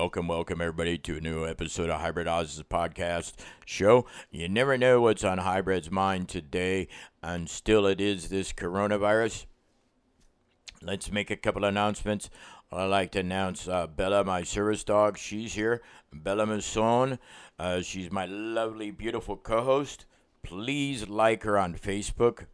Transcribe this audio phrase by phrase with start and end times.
[0.00, 3.32] Welcome, welcome everybody to a new episode of Hybrid Oz's podcast
[3.66, 4.06] show.
[4.30, 6.86] You never know what's on Hybrid's mind today,
[7.20, 9.46] and still it is this coronavirus.
[10.80, 12.30] Let's make a couple announcements.
[12.70, 15.18] I'd like to announce uh, Bella, my service dog.
[15.18, 15.82] She's here.
[16.12, 17.18] Bella Masson.
[17.58, 20.06] Uh, she's my lovely, beautiful co host.
[20.44, 22.46] Please like her on Facebook.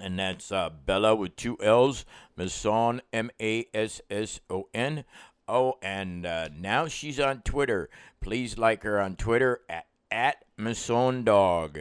[0.00, 2.04] And that's uh, Bella with two L's.
[2.36, 5.04] Masson, M A S S O N.
[5.46, 7.90] Oh, and uh, now she's on Twitter.
[8.20, 11.78] Please like her on Twitter at, at Dog.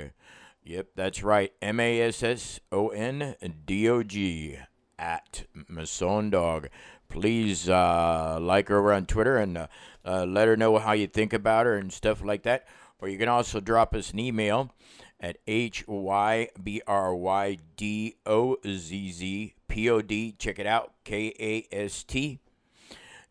[0.66, 1.54] Yep, that's right.
[1.62, 4.58] M A S S O N D O G
[5.00, 6.68] at Masson Dog.
[7.10, 9.68] Please uh, like her over on Twitter and uh,
[10.06, 12.68] uh, let her know how you think about her and stuff like that.
[13.00, 14.72] Or you can also drop us an email
[15.20, 20.34] at H Y B R Y D O Z Z P O D.
[20.38, 20.94] Check it out.
[21.04, 22.40] K A S T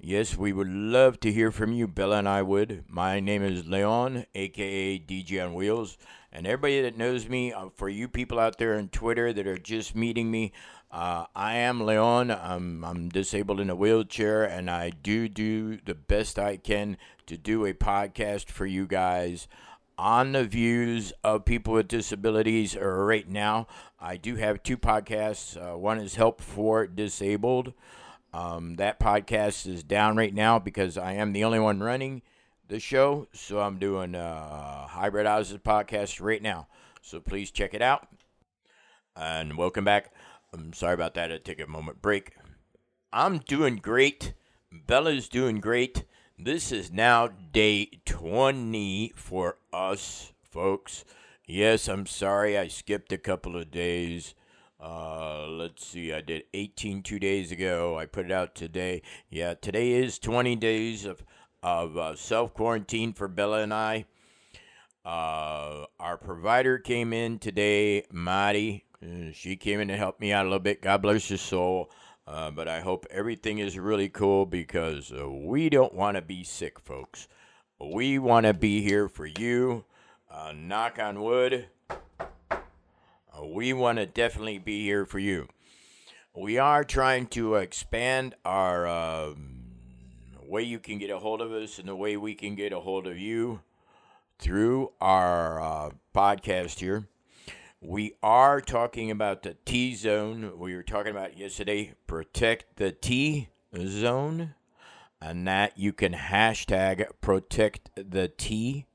[0.05, 1.87] Yes, we would love to hear from you.
[1.87, 2.83] Bella and I would.
[2.89, 5.97] My name is Leon, aka DJ on Wheels.
[6.33, 9.57] And everybody that knows me, uh, for you people out there on Twitter that are
[9.57, 10.51] just meeting me,
[10.91, 12.33] uh, I am Leon.
[12.33, 17.37] I'm, I'm disabled in a wheelchair, and I do do the best I can to
[17.37, 19.47] do a podcast for you guys
[19.97, 23.69] on the views of people with disabilities right now.
[24.01, 25.57] I do have two podcasts.
[25.57, 27.73] Uh, one is Help for Disabled.
[28.35, 32.23] Um, that podcast is down right now because I am the only one running
[32.69, 33.29] the show.
[33.33, 36.69] So I'm doing uh, Hybrid Oz's podcast right now.
[37.03, 38.09] So please check it out.
[39.15, 40.13] And welcome back.
[40.55, 41.31] I'm sorry about that.
[41.31, 42.33] I take a moment break.
[43.13, 44.33] I'm doing great.
[44.73, 46.05] Bella's doing great.
[46.39, 51.05] This is now day 20 for us, folks.
[51.47, 54.35] Yes, I'm sorry I skipped a couple of days.
[54.83, 57.97] Uh, let's see, I did 18 two days ago.
[57.97, 59.03] I put it out today.
[59.31, 61.23] Yeah, today is 20 days of,
[61.63, 64.07] of uh, self quarantine for Bella and I.
[65.05, 68.85] Uh, our provider came in today, Marty.
[69.01, 70.83] Uh, she came in to help me out a little bit.
[70.83, 71.89] God bless your soul.
[72.27, 76.43] Uh, but I hope everything is really cool because uh, we don't want to be
[76.43, 77.29] sick, folks.
[77.81, 79.85] We want to be here for you.
[80.31, 81.67] Uh, knock on wood.
[83.35, 85.49] Uh, we want to definitely be here for you.
[86.35, 89.35] We are trying to expand our uh,
[90.43, 92.81] way you can get a hold of us and the way we can get a
[92.81, 93.61] hold of you
[94.39, 97.07] through our uh, podcast here.
[97.81, 100.53] We are talking about the T zone.
[100.59, 101.95] We were talking about yesterday.
[102.07, 104.55] Protect the T zone.
[105.21, 108.87] And that you can hashtag protect the T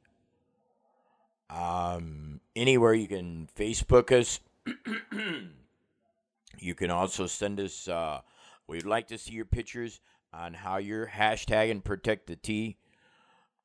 [1.50, 4.40] um, anywhere you can Facebook us.
[6.59, 7.88] you can also send us.
[7.88, 8.22] Uh,
[8.68, 10.00] we'd like to see your pictures
[10.34, 12.78] on how you're hashtagging protect the T.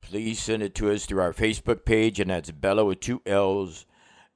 [0.01, 3.85] Please send it to us through our Facebook page, and that's Bella with two L's,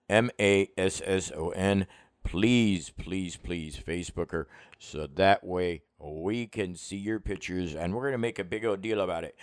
[0.09, 1.88] M A S S O N.
[2.24, 4.47] Please, please, please, Facebook her
[4.80, 8.81] so that way we can see your pictures, and we're gonna make a big old
[8.81, 9.36] deal about it.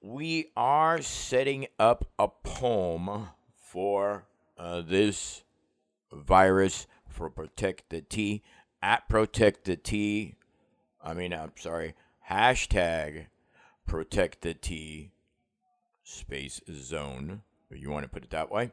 [0.00, 3.28] We are setting up a poem
[3.68, 4.24] for
[4.56, 5.42] uh, this
[6.12, 8.42] virus for Protect the T
[8.80, 10.36] at Protect the T.
[11.02, 11.94] I mean, I'm sorry,
[12.30, 13.26] hashtag
[13.86, 15.10] Protect the T
[16.02, 17.42] space zone.
[17.70, 18.72] If you want to put it that way.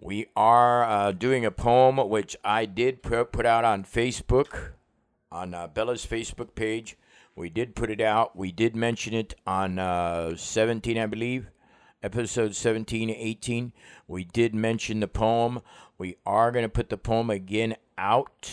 [0.00, 4.72] We are uh, doing a poem which I did put out on Facebook,
[5.32, 6.98] on uh, Bella's Facebook page.
[7.34, 8.36] We did put it out.
[8.36, 11.46] We did mention it on uh, 17, I believe
[12.04, 13.72] episode 17 18.
[14.06, 15.62] We did mention the poem.
[15.96, 18.52] We are going to put the poem again out.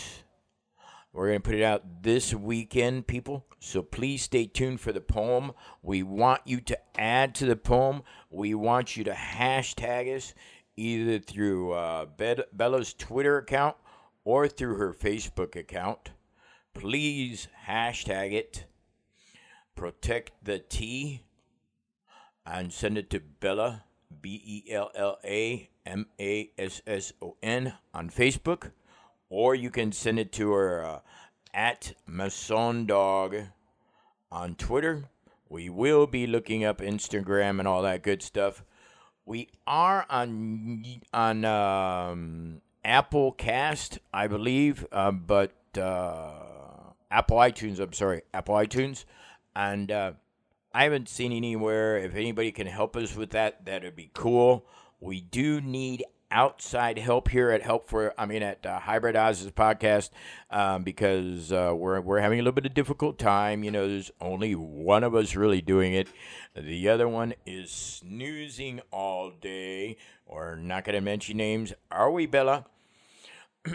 [1.12, 3.44] We're going to put it out this weekend, people.
[3.60, 5.52] So please stay tuned for the poem.
[5.82, 8.02] We want you to add to the poem.
[8.30, 10.32] We want you to hashtag us
[10.74, 12.06] either through uh,
[12.54, 13.76] Bella's Twitter account
[14.24, 16.12] or through her Facebook account.
[16.72, 18.64] Please hashtag it.
[19.74, 21.24] Protect the T
[22.46, 23.84] and send it to Bella,
[24.20, 28.72] B E L L A M A S S O N on Facebook,
[29.28, 30.98] or you can send it to her uh,
[31.54, 33.36] at Masson Dog
[34.30, 35.04] on Twitter.
[35.48, 38.64] We will be looking up Instagram and all that good stuff.
[39.24, 46.32] We are on on um, Apple Cast, I believe, uh, but uh,
[47.10, 47.78] Apple iTunes.
[47.78, 49.04] I'm sorry, Apple iTunes,
[49.54, 50.12] and uh,
[50.74, 51.98] I haven't seen anywhere.
[51.98, 54.66] If anybody can help us with that, that'd be cool.
[55.00, 59.50] We do need outside help here at Help for, I mean, at uh, Hybrid Oz's
[59.50, 60.10] podcast
[60.50, 63.62] um, because uh, we're, we're having a little bit of difficult time.
[63.62, 66.08] You know, there's only one of us really doing it.
[66.56, 69.98] The other one is snoozing all day.
[70.26, 71.74] We're not going to mention names.
[71.90, 72.64] Are we, Bella?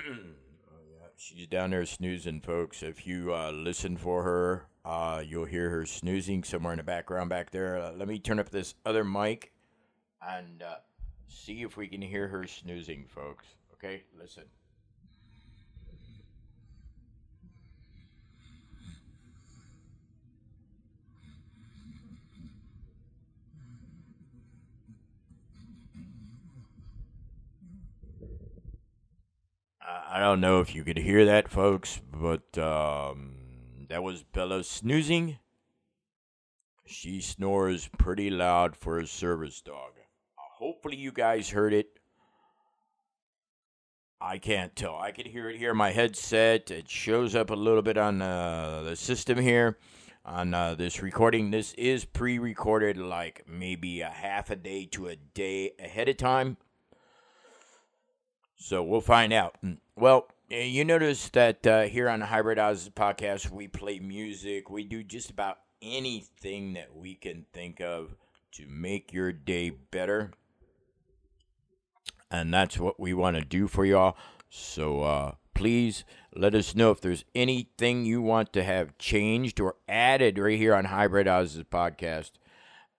[1.20, 2.84] She's down there snoozing, folks.
[2.84, 7.30] If you uh, listen for her, uh, you'll hear her snoozing somewhere in the background
[7.30, 7.78] back there.
[7.78, 9.52] Uh, let me turn up this other mic
[10.26, 10.76] and uh,
[11.28, 13.46] see if we can hear her snoozing, folks.
[13.74, 14.46] Okay, listen.
[30.10, 33.37] I don't know if you could hear that, folks, but um,
[33.90, 35.40] that was Bella snoozing.
[36.86, 39.92] She snores pretty loud for a service dog.
[40.36, 41.88] Hopefully, you guys heard it.
[44.20, 44.98] I can't tell.
[44.98, 45.74] I can hear it here.
[45.74, 46.72] My headset.
[46.72, 49.78] It shows up a little bit on uh, the system here
[50.26, 51.52] on uh, this recording.
[51.52, 56.58] This is pre-recorded, like maybe a half a day to a day ahead of time.
[58.58, 59.56] So we'll find out.
[59.64, 64.70] Mm, well, you notice that uh, here on the Hybrid podcast, we play music.
[64.70, 68.16] We do just about anything that we can think of
[68.54, 70.32] to make your day better.
[72.32, 74.18] And that's what we want to do for y'all.
[74.50, 79.76] So uh, please let us know if there's anything you want to have changed or
[79.90, 82.32] added right here on Hybrid podcast.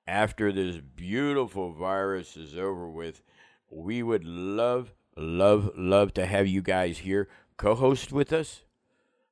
[0.06, 3.22] After this beautiful virus is over with,
[3.70, 8.62] we would love love, love to have you guys here, co host with us,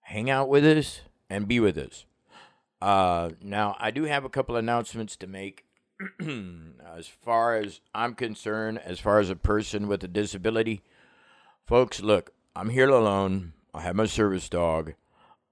[0.02, 1.00] hang out with us,
[1.30, 2.04] and be with us.
[2.80, 5.64] Uh, now, I do have a couple announcements to make.
[6.20, 10.82] as far as I'm concerned, as far as a person with a disability,
[11.64, 13.54] folks, look, I'm here alone.
[13.72, 14.92] I have my service dog.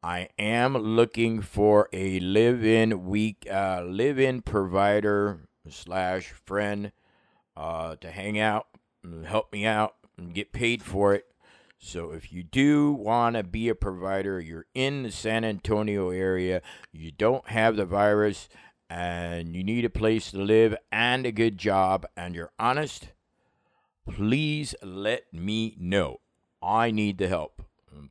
[0.03, 6.93] I am looking for a live-in week, uh, live-in provider slash friend
[7.57, 8.67] uh, to hang out,
[9.03, 11.27] and help me out, and get paid for it.
[11.79, 16.63] So if you do want to be a provider, you're in the San Antonio area,
[16.93, 18.49] you don't have the virus,
[18.89, 23.09] and you need a place to live and a good job, and you're honest,
[24.09, 26.21] please let me know.
[26.63, 27.63] I need the help.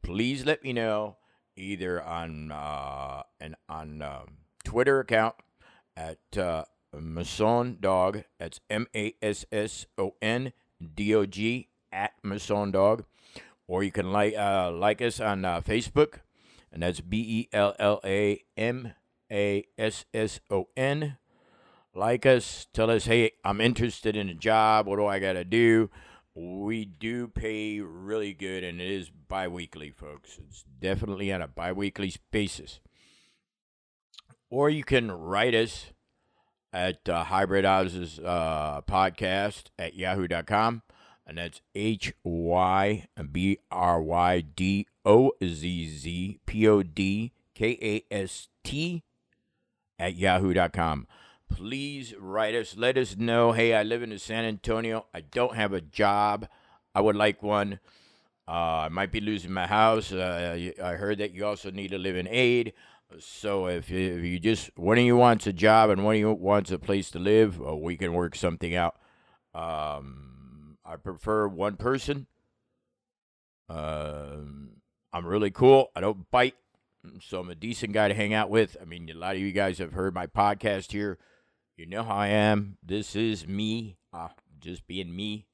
[0.03, 1.17] Please let me know
[1.55, 4.25] either on uh, an on um,
[4.63, 5.35] Twitter account
[5.95, 6.65] at uh,
[6.95, 8.23] Masson Dog.
[8.39, 10.53] That's M A S S O N
[10.95, 13.05] D O G at Masson Dog,
[13.67, 16.15] or you can like uh, like us on uh, Facebook,
[16.71, 18.93] and that's B E L L A M
[19.31, 21.17] A S S O N.
[21.95, 24.87] Like us, tell us, hey, I'm interested in a job.
[24.87, 25.91] What do I got to do?
[26.33, 30.39] We do pay really good, and it is bi weekly, folks.
[30.49, 32.79] It's definitely on a bi weekly basis.
[34.49, 35.91] Or you can write us
[36.71, 40.81] at uh, Hybrid Oz's uh, podcast at yahoo.com
[41.25, 47.77] and that's H Y B R Y D O Z Z P O D K
[47.81, 49.03] A S T
[49.99, 51.07] at yahoo.com.
[51.49, 52.75] Please write us.
[52.77, 55.05] Let us know hey, I live in San Antonio.
[55.13, 56.47] I don't have a job.
[56.95, 57.79] I would like one.
[58.47, 60.11] Uh, I might be losing my house.
[60.11, 62.73] Uh, I heard that you also need a living aid.
[63.19, 66.19] So if you, if you just one of you wants a job and one of
[66.19, 68.97] you wants a place to live, uh, we can work something out.
[69.53, 70.32] Um,
[70.85, 72.27] I prefer one person.
[73.69, 74.69] Um,
[75.13, 75.91] I'm really cool.
[75.95, 76.55] I don't bite,
[77.21, 78.75] so I'm a decent guy to hang out with.
[78.81, 81.17] I mean, a lot of you guys have heard my podcast here.
[81.77, 82.77] You know how I am.
[82.83, 85.47] This is me, uh, just being me,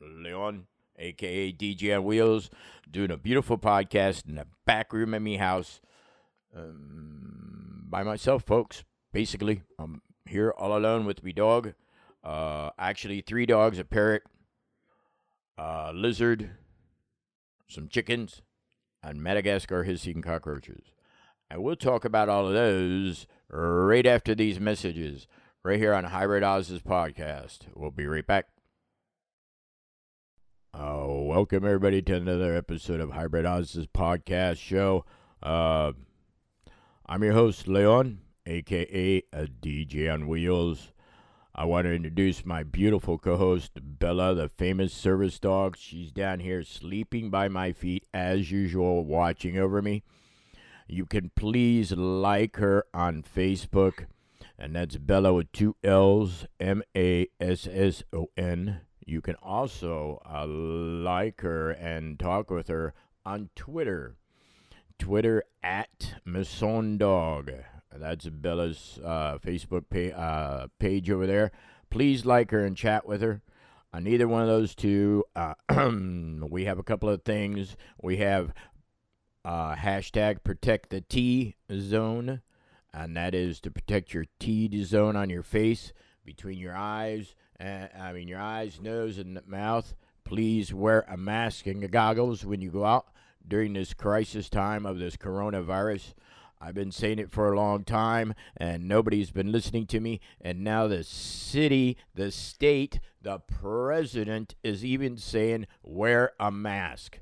[0.00, 0.66] Leon,
[0.98, 2.50] aka DJ on Wheels,
[2.90, 5.80] doing a beautiful podcast in the back room of me house
[6.54, 8.84] um, by myself, folks.
[9.12, 11.72] Basically, I'm here all alone with me dog.
[12.22, 14.22] Uh, actually, three dogs, a parrot,
[15.58, 16.50] a lizard,
[17.68, 18.42] some chickens,
[19.02, 20.92] and Madagascar hissing cockroaches.
[21.50, 25.26] And we'll talk about all of those right after these messages,
[25.64, 27.60] right here on Hybrid Oz's podcast.
[27.74, 28.46] We'll be right back.
[30.74, 35.06] Uh, welcome everybody to another episode of Hybrid Oz's podcast show.
[35.42, 35.92] Uh,
[37.06, 40.92] I'm your host Leon, aka a DJ on Wheels.
[41.58, 45.78] I want to introduce my beautiful co host, Bella, the famous service dog.
[45.78, 50.02] She's down here sleeping by my feet as usual, watching over me.
[50.86, 54.04] You can please like her on Facebook,
[54.58, 58.82] and that's Bella with two L's, M A S S O N.
[59.06, 62.92] You can also uh, like her and talk with her
[63.24, 64.16] on Twitter.
[64.98, 67.50] Twitter at Masson Dog.
[67.98, 71.52] That's Bella's uh, Facebook pa- uh, page over there.
[71.90, 73.42] Please like her and chat with her.
[73.92, 75.54] On either one of those two, uh,
[76.50, 77.76] we have a couple of things.
[78.02, 78.52] We have
[79.44, 82.42] uh, hashtag protect the T zone,
[82.92, 85.92] and that is to protect your T zone on your face
[86.24, 89.94] between your eyes uh, I mean, your eyes, nose, and mouth.
[90.24, 93.06] Please wear a mask and goggles when you go out
[93.46, 96.14] during this crisis time of this coronavirus.
[96.60, 100.20] I've been saying it for a long time, and nobody's been listening to me.
[100.40, 107.20] And now the city, the state, the president is even saying, wear a mask.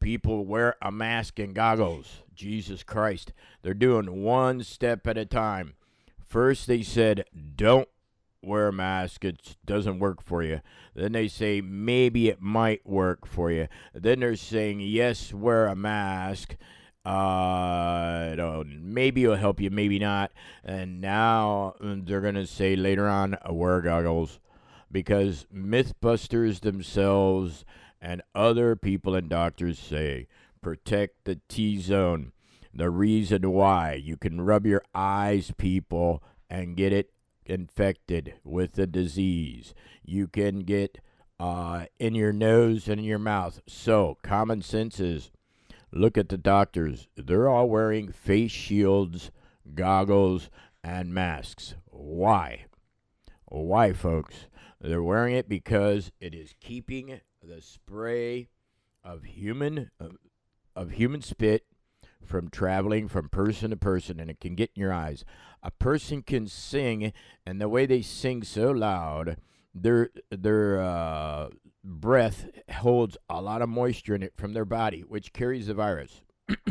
[0.00, 2.22] People wear a mask and goggles.
[2.34, 3.32] Jesus Christ.
[3.62, 5.74] They're doing one step at a time.
[6.26, 7.24] First, they said,
[7.56, 7.88] don't
[8.42, 9.24] wear a mask.
[9.24, 10.60] It doesn't work for you.
[10.94, 13.68] Then they say maybe it might work for you.
[13.94, 16.56] Then they're saying yes, wear a mask.
[17.04, 20.32] Uh, maybe it'll help you, maybe not.
[20.64, 24.38] And now they're gonna say later on, wear goggles,
[24.92, 27.64] because MythBusters themselves
[28.00, 30.26] and other people and doctors say
[30.60, 32.32] protect the T zone.
[32.72, 37.12] The reason why you can rub your eyes, people, and get it
[37.44, 39.74] infected with the disease.
[40.04, 41.00] You can get
[41.38, 43.60] uh, in your nose and in your mouth.
[43.66, 45.30] So, common sense is
[45.92, 47.08] look at the doctors.
[47.16, 49.30] They're all wearing face shields,
[49.74, 50.50] goggles,
[50.82, 51.74] and masks.
[51.86, 52.66] Why?
[53.46, 54.46] Why, folks?
[54.80, 58.48] They're wearing it because it is keeping the spray
[59.02, 60.16] of human of,
[60.76, 61.64] of human spit
[62.24, 65.24] from traveling from person to person and it can get in your eyes.
[65.62, 67.12] A person can sing
[67.44, 69.36] and the way they sing so loud,
[69.74, 71.48] their their uh,
[71.84, 76.22] breath holds a lot of moisture in it from their body, which carries the virus.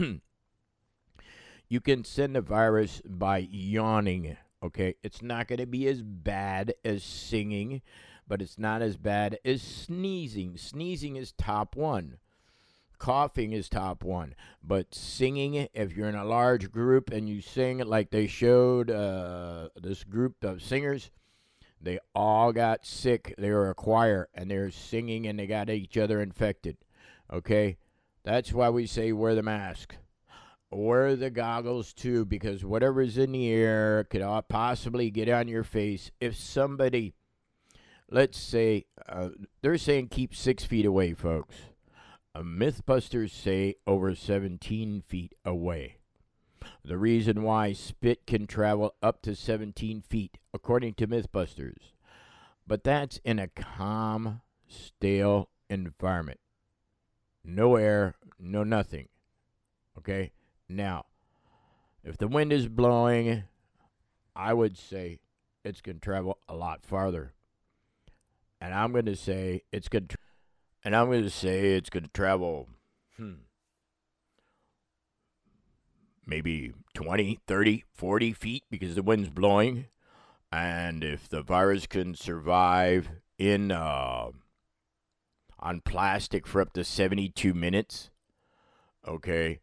[1.70, 4.38] you can send the virus by yawning.
[4.62, 7.82] Okay, it's not going to be as bad as singing,
[8.28, 10.58] but it's not as bad as sneezing.
[10.58, 12.18] Sneezing is top one.
[12.98, 17.78] Coughing is top one, but singing, if you're in a large group and you sing
[17.78, 21.10] like they showed uh, this group of singers,
[21.82, 23.34] they all got sick.
[23.38, 26.78] They were a choir and they're singing and they got each other infected.
[27.32, 27.78] Okay?
[28.24, 29.96] That's why we say wear the mask.
[30.72, 36.12] Wear the goggles too, because whatever's in the air could possibly get on your face.
[36.22, 37.16] If somebody,
[38.10, 39.30] let's say, uh,
[39.62, 41.56] they're saying keep six feet away, folks.
[42.38, 45.99] Mythbusters say over 17 feet away.
[46.84, 51.94] The reason why spit can travel up to 17 feet, according to Mythbusters.
[52.66, 56.40] But that's in a calm, stale environment.
[57.44, 59.10] No air, no nothing.
[59.98, 60.32] Okay?
[60.68, 61.06] Now,
[62.04, 63.44] if the wind is blowing,
[64.36, 65.20] I would say
[65.66, 67.34] it's going to travel a lot farther.
[68.62, 70.18] And I'm going to say it's going to
[70.84, 72.68] and I'm going to say it's going to travel,
[73.18, 73.34] hmm,
[76.30, 79.86] maybe 20, 30, 40 feet because the wind's blowing.
[80.52, 84.30] And if the virus can survive in uh,
[85.60, 88.10] on plastic for up to 72 minutes,
[89.08, 89.60] okay,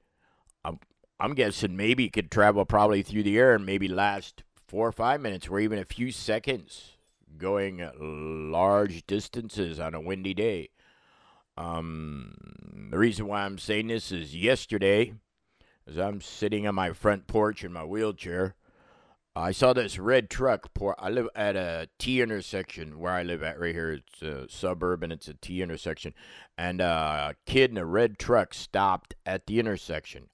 [0.65, 0.79] I'm,
[1.19, 4.93] I'm guessing maybe it could travel probably through the air and maybe last four or
[4.93, 6.97] five minutes or even a few seconds
[7.39, 7.89] going
[8.53, 10.71] large distances on a windy day.
[11.57, 12.35] Um,
[12.91, 15.15] the reason why I'm saying this is yesterday,
[15.89, 18.55] as I'm sitting on my front porch in my wheelchair,
[19.37, 20.97] I saw this red truck pour.
[20.99, 23.93] I live at a T intersection where I live at right here.
[23.93, 26.15] It's a suburb and it's a T intersection.
[26.57, 30.29] And uh, a kid in a red truck stopped at the intersection.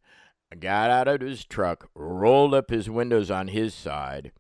[0.59, 4.33] Got out of his truck, rolled up his windows on his side,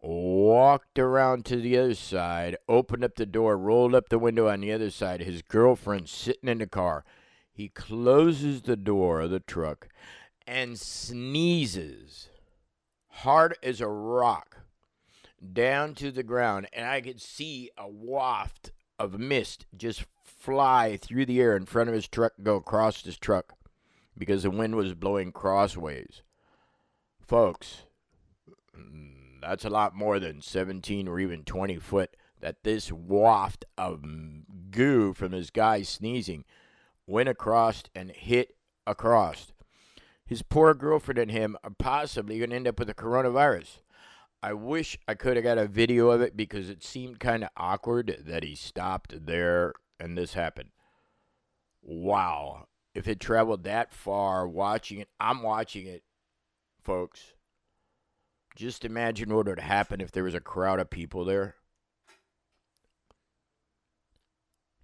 [0.00, 4.60] walked around to the other side, opened up the door, rolled up the window on
[4.60, 5.22] the other side.
[5.22, 7.04] His girlfriend sitting in the car.
[7.52, 9.88] He closes the door of the truck
[10.46, 12.28] and sneezes
[13.08, 14.58] hard as a rock
[15.52, 16.68] down to the ground.
[16.72, 21.88] And I could see a waft of mist just fly through the air in front
[21.88, 23.54] of his truck, go across his truck
[24.16, 26.22] because the wind was blowing crossways.
[27.20, 27.82] Folks,
[29.40, 34.04] that's a lot more than 17 or even 20 foot that this waft of
[34.70, 36.44] goo from this guy sneezing
[37.06, 38.56] went across and hit
[38.86, 39.52] across.
[40.30, 43.78] His poor girlfriend and him are possibly going to end up with a coronavirus.
[44.40, 47.50] I wish I could have got a video of it because it seemed kind of
[47.56, 50.68] awkward that he stopped there and this happened.
[51.82, 52.68] Wow.
[52.94, 56.04] If it traveled that far watching it, I'm watching it,
[56.84, 57.34] folks.
[58.54, 61.56] Just imagine what would happen if there was a crowd of people there.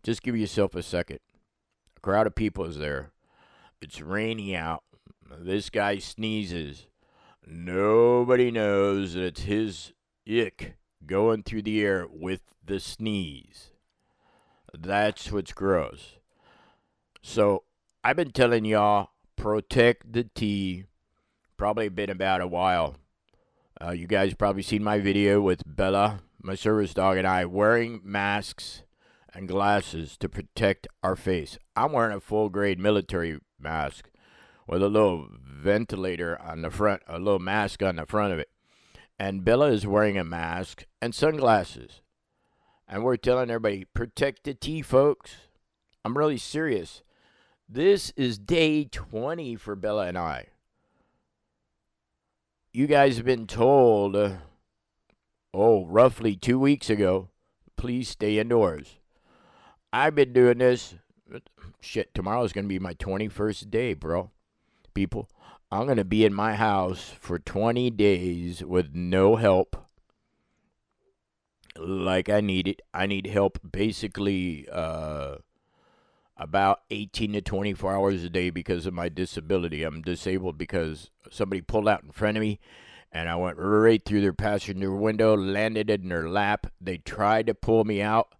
[0.02, 1.20] Just give yourself a second.
[1.96, 3.12] A crowd of people is there.
[3.80, 4.82] It's rainy out.
[5.40, 6.86] This guy sneezes.
[7.46, 9.92] Nobody knows that it's his
[10.28, 13.70] ick going through the air with the sneeze.
[14.72, 16.16] That's what's gross.
[17.22, 17.62] So
[18.02, 20.84] I've been telling y'all protect the T.
[21.56, 22.96] Probably been about a while.
[23.80, 28.00] Uh, you guys probably seen my video with Bella, my service dog, and I wearing
[28.02, 28.82] masks
[29.34, 31.58] and glasses to protect our face.
[31.76, 34.08] I'm wearing a full grade military mask
[34.66, 38.50] with a little ventilator on the front, a little mask on the front of it.
[39.18, 42.02] And Bella is wearing a mask and sunglasses.
[42.88, 45.36] And we're telling everybody, protect the tea, folks.
[46.04, 47.02] I'm really serious.
[47.68, 50.48] This is day 20 for Bella and I.
[52.72, 54.16] You guys have been told,
[55.54, 57.30] oh, roughly two weeks ago,
[57.76, 58.98] please stay indoors.
[59.92, 60.94] I've been doing this.
[61.80, 64.30] Shit, tomorrow is going to be my 21st day, bro.
[64.96, 65.28] People,
[65.70, 69.76] I'm going to be in my house for 20 days with no help.
[71.78, 72.80] Like I need it.
[72.94, 75.34] I need help basically uh,
[76.38, 79.82] about 18 to 24 hours a day because of my disability.
[79.82, 82.58] I'm disabled because somebody pulled out in front of me
[83.12, 86.68] and I went right through their passenger window, landed in their lap.
[86.80, 88.34] They tried to pull me out.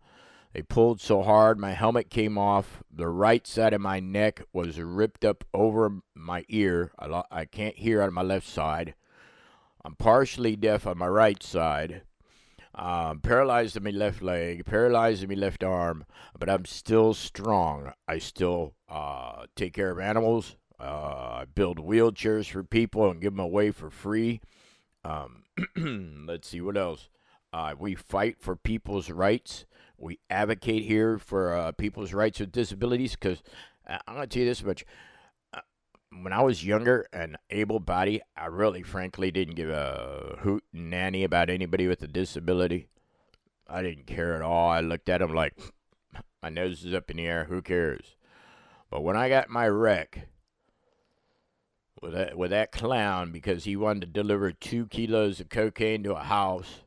[0.57, 2.83] They pulled so hard, my helmet came off.
[2.91, 6.93] The right side of my neck was ripped up over my ear.
[6.99, 8.95] I, lo- I can't hear on my left side.
[9.85, 12.05] I'm partially deaf on my right side.
[12.75, 16.07] Um, paralyzed in my left leg, paralyzed in my left arm,
[16.39, 17.93] but I'm still strong.
[18.09, 20.57] I still uh, take care of animals.
[20.81, 24.41] Uh, I build wheelchairs for people and give them away for free.
[25.05, 25.43] Um,
[26.27, 27.11] let's see what else.
[27.53, 29.67] Uh, we fight for people's rights
[29.99, 33.43] we advocate here for uh, people's rights with disabilities because
[33.89, 34.85] uh, I'm going to tell you this much.
[35.53, 35.61] Uh,
[36.23, 40.91] when I was younger and able bodied, I really, frankly, didn't give a hoot and
[40.91, 42.89] nanny about anybody with a disability.
[43.69, 44.71] I didn't care at all.
[44.71, 45.55] I looked at them like,
[46.43, 47.45] my nose is up in the air.
[47.45, 48.17] Who cares?
[48.91, 50.29] But when I got my wreck
[52.01, 56.15] with that, with that clown because he wanted to deliver two kilos of cocaine to
[56.15, 56.83] a house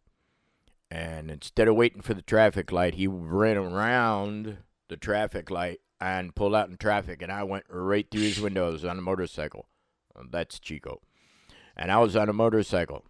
[0.91, 6.35] and instead of waiting for the traffic light, he ran around the traffic light and
[6.35, 7.21] pulled out in traffic.
[7.21, 9.67] And I went right through his windows on a motorcycle.
[10.31, 11.01] That's Chico.
[11.75, 13.05] And I was on a motorcycle.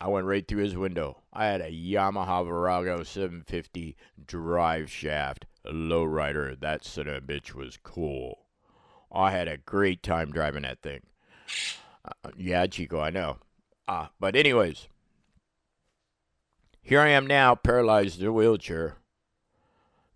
[0.00, 1.18] I went right through his window.
[1.32, 6.58] I had a Yamaha Virago 750 drive shaft lowrider.
[6.58, 8.46] That son of a bitch was cool.
[9.12, 11.02] I had a great time driving that thing.
[12.04, 13.38] Uh, yeah, Chico, I know.
[13.86, 14.88] Uh, but anyways,
[16.82, 18.96] here I am now, paralyzed in a wheelchair,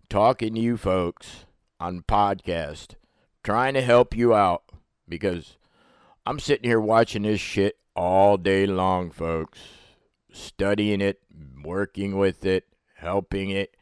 [0.09, 1.45] talking to you folks
[1.79, 2.95] on podcast,
[3.43, 4.63] trying to help you out
[5.07, 5.57] because
[6.25, 9.59] I'm sitting here watching this shit all day long, folks.
[10.31, 11.21] Studying it,
[11.63, 13.77] working with it, helping it,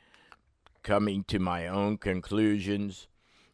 [0.84, 3.08] coming to my own conclusions.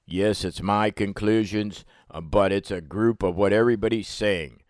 [0.05, 4.63] Yes, it's my conclusions, uh, but it's a group of what everybody's saying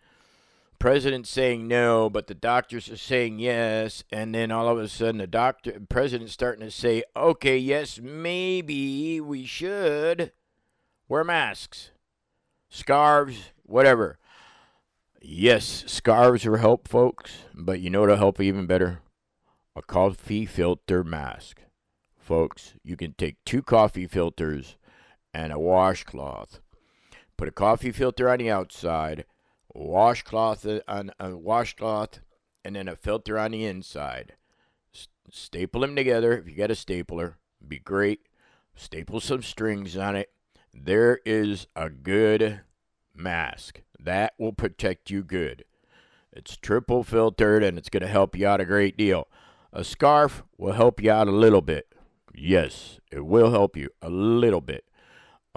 [0.80, 5.18] president saying no, but the doctors are saying yes, and then all of a sudden
[5.18, 10.32] the doctor president's starting to say, okay, yes, maybe we should
[11.08, 11.90] wear masks,
[12.68, 14.18] scarves, whatever.
[15.20, 19.00] Yes, scarves will help, folks, but you know what'll help even better?
[19.76, 21.60] A coffee filter mask.
[22.18, 24.76] Folks, you can take two coffee filters
[25.34, 26.60] and a washcloth.
[27.36, 29.26] Put a coffee filter on the outside
[29.74, 32.20] washcloth on a washcloth,
[32.64, 34.34] and then a filter on the inside.
[34.94, 36.36] S- staple them together.
[36.36, 38.20] If you got a stapler, be great.
[38.74, 40.30] Staple some strings on it.
[40.72, 42.60] There is a good
[43.14, 45.64] mask that will protect you good.
[46.32, 49.28] It's triple filtered and it's going to help you out a great deal.
[49.72, 51.92] A scarf will help you out a little bit.
[52.34, 54.84] Yes, it will help you a little bit.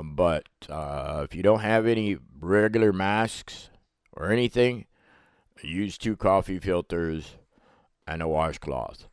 [0.01, 3.69] But uh, if you don't have any regular masks,
[4.13, 4.85] or anything,
[5.61, 7.35] use two coffee filters
[8.07, 9.07] and a washcloth,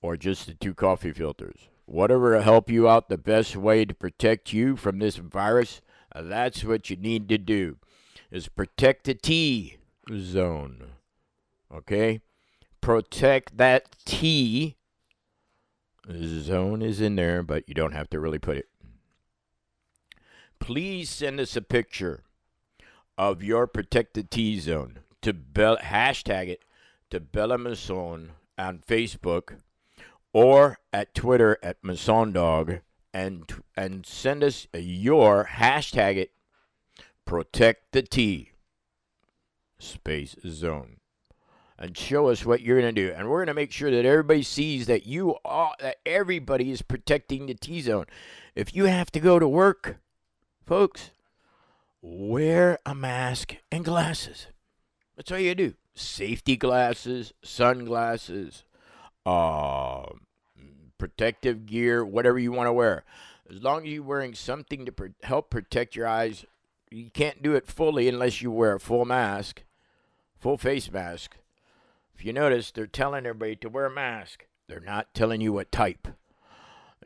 [0.00, 1.68] or just the two coffee filters.
[1.86, 5.80] Whatever will help you out the best way to protect you from this virus,
[6.14, 7.76] uh, that's what you need to do.
[8.30, 9.78] Is protect the T
[10.10, 10.92] zone.
[11.72, 12.20] Okay?
[12.80, 14.76] protect that T.
[16.10, 18.68] Zone is in there, but you don't have to really put it.
[20.58, 22.24] Please send us a picture
[23.18, 25.00] of your protected T zone.
[25.22, 26.62] To hashtag it
[27.10, 29.58] to Bella Masson on Facebook
[30.32, 32.78] or at Twitter at Masson Dog
[33.12, 36.30] and and send us your hashtag it
[37.24, 38.52] protect the T
[39.78, 40.96] space zone.
[41.80, 43.14] And show us what you're going to do.
[43.14, 46.82] And we're going to make sure that everybody sees that you are that everybody is
[46.82, 48.06] protecting the T zone.
[48.54, 49.98] If you have to go to work
[50.66, 51.10] folks
[52.00, 54.46] wear a mask and glasses
[55.16, 58.64] that's all you do safety glasses sunglasses
[59.26, 60.06] uh,
[60.98, 63.04] protective gear, whatever you want to wear.
[63.50, 66.44] As long as you're wearing something to pr- help protect your eyes,
[66.90, 69.62] you can't do it fully unless you wear a full mask,
[70.38, 71.36] full face mask.
[72.14, 74.46] If you notice, they're telling everybody to wear a mask.
[74.66, 76.08] They're not telling you what type.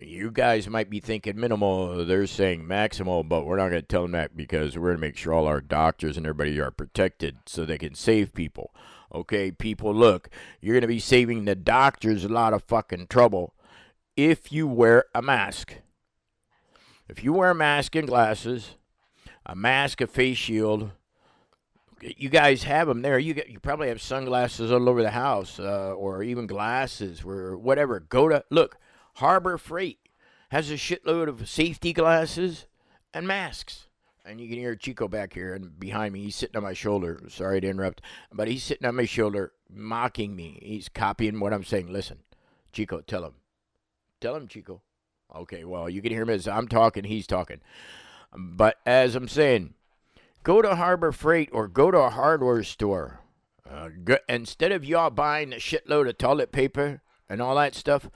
[0.01, 4.03] You guys might be thinking minimal, they're saying maximal, but we're not going to tell
[4.03, 7.37] them that because we're going to make sure all our doctors and everybody are protected
[7.47, 8.75] so they can save people.
[9.15, 13.55] Okay, people, look, you're going to be saving the doctors a lot of fucking trouble
[14.17, 15.75] if you wear a mask.
[17.09, 18.77] If you wear a mask and glasses,
[19.45, 20.91] a mask, a face shield,
[22.01, 23.19] you guys have them there.
[23.19, 27.57] You get, you probably have sunglasses all over the house, uh, or even glasses, or
[27.57, 28.01] whatever.
[28.01, 28.79] Go to look.
[29.15, 29.99] Harbor Freight
[30.51, 32.67] has a shitload of safety glasses
[33.13, 33.87] and masks.
[34.25, 36.23] And you can hear Chico back here and behind me.
[36.23, 37.21] He's sitting on my shoulder.
[37.29, 40.61] Sorry to interrupt, but he's sitting on my shoulder, mocking me.
[40.63, 41.93] He's copying what I'm saying.
[41.93, 42.19] Listen,
[42.73, 43.35] Chico, tell him.
[44.21, 44.83] Tell him, Chico.
[45.35, 47.61] Okay, well, you can hear him as I'm talking, he's talking.
[48.37, 49.75] But as I'm saying,
[50.43, 53.21] go to Harbor Freight or go to a hardware store.
[53.69, 58.09] Uh, go, instead of y'all buying a shitload of toilet paper and all that stuff,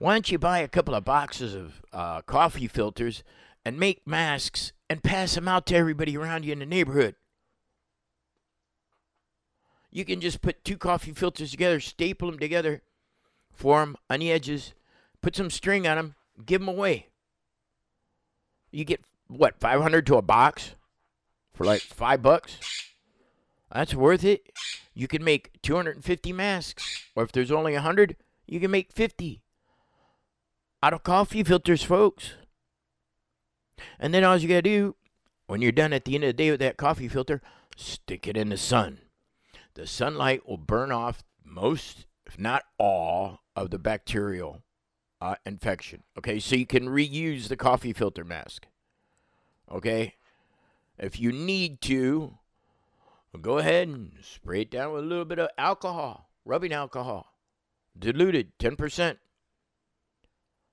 [0.00, 3.22] why don't you buy a couple of boxes of uh, coffee filters
[3.66, 7.16] and make masks and pass them out to everybody around you in the neighborhood.
[9.90, 12.80] You can just put two coffee filters together, staple them together,
[13.52, 14.72] form on the edges,
[15.20, 16.14] put some string on them,
[16.46, 17.08] give them away.
[18.70, 20.76] You get what, 500 to a box
[21.52, 22.56] for like 5 bucks?
[23.70, 24.50] That's worth it.
[24.94, 29.42] You can make 250 masks, or if there's only 100, you can make 50
[30.82, 32.34] out of coffee filters, folks.
[33.98, 34.96] And then all you got to do,
[35.46, 37.40] when you're done at the end of the day with that coffee filter,
[37.76, 39.00] stick it in the sun.
[39.74, 44.62] The sunlight will burn off most, if not all, of the bacterial
[45.20, 46.02] uh, infection.
[46.18, 48.66] Okay, so you can reuse the coffee filter mask.
[49.70, 50.14] Okay,
[50.98, 52.38] if you need to,
[53.40, 57.34] go ahead and spray it down with a little bit of alcohol, rubbing alcohol,
[57.98, 59.18] diluted 10%,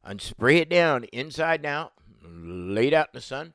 [0.08, 1.94] and spray it down inside and out
[2.30, 3.54] lay it out in the sun,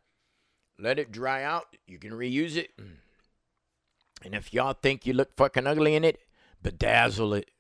[0.79, 1.77] let it dry out.
[1.87, 2.71] You can reuse it.
[4.25, 6.19] And if y'all think you look fucking ugly in it,
[6.63, 7.51] bedazzle it.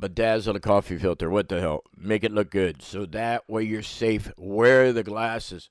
[0.00, 1.30] Bedazzle the coffee filter.
[1.30, 1.84] What the hell?
[1.96, 2.82] Make it look good.
[2.82, 4.30] So that way you're safe.
[4.36, 5.70] Wear the glasses.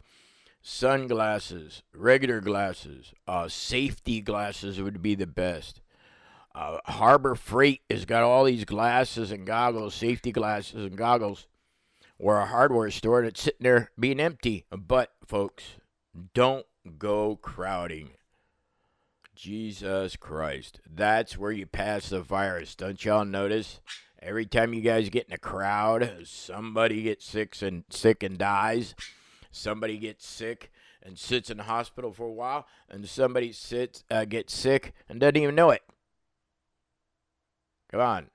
[0.65, 5.81] Sunglasses, regular glasses, uh, safety glasses would be the best.
[6.55, 11.47] Uh, Harbor Freight has got all these glasses and goggles, safety glasses and goggles
[12.23, 14.63] or a hardware store that's sitting there being empty.
[14.71, 15.63] But, folks,
[16.33, 16.65] don't
[16.97, 18.11] go crowding.
[19.35, 20.79] Jesus Christ.
[20.89, 22.75] That's where you pass the virus.
[22.75, 23.81] Don't y'all notice?
[24.21, 28.95] Every time you guys get in a crowd, somebody gets sick and sick and dies.
[29.51, 34.23] Somebody gets sick and sits in the hospital for a while, and somebody sits uh,
[34.23, 35.81] gets sick and doesn't even know it.
[37.91, 38.27] Come on.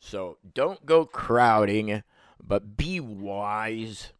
[0.00, 2.02] So don't go crowding
[2.42, 4.12] but be wise.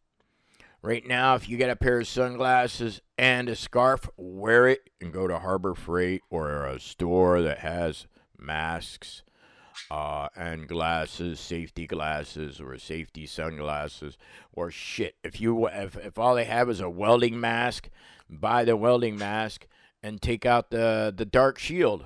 [0.81, 5.11] Right now, if you get a pair of sunglasses and a scarf, wear it and
[5.11, 9.23] go to Harbor Freight or a store that has masks
[9.91, 14.17] uh, and glasses, safety glasses or safety sunglasses
[14.53, 15.15] or shit.
[15.23, 17.89] If you if, if all they have is a welding mask,
[18.29, 19.67] buy the welding mask
[20.01, 22.05] and take out the the dark shield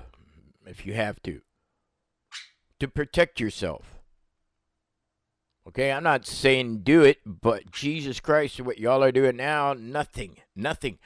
[0.66, 1.42] if you have to
[2.80, 3.93] to protect yourself.
[5.66, 10.36] Okay, I'm not saying do it, but Jesus Christ, what y'all are doing now, nothing,
[10.54, 10.98] nothing.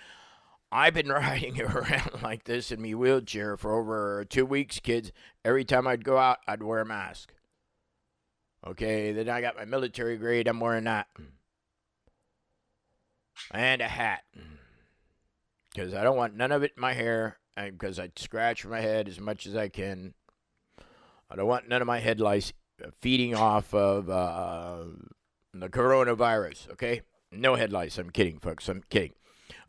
[0.72, 5.12] I've been riding around like this in my wheelchair for over two weeks, kids.
[5.44, 7.32] Every time I'd go out, I'd wear a mask.
[8.66, 11.06] Okay, then I got my military grade, I'm wearing that.
[13.52, 14.24] And a hat.
[15.72, 19.08] Because I don't want none of it in my hair, because I scratch my head
[19.08, 20.14] as much as I can.
[21.30, 22.52] I don't want none of my headlights
[23.00, 24.84] feeding off of uh,
[25.54, 27.02] the coronavirus, okay?
[27.32, 27.98] No headlights.
[27.98, 28.68] I'm kidding, folks.
[28.68, 29.12] I'm kidding.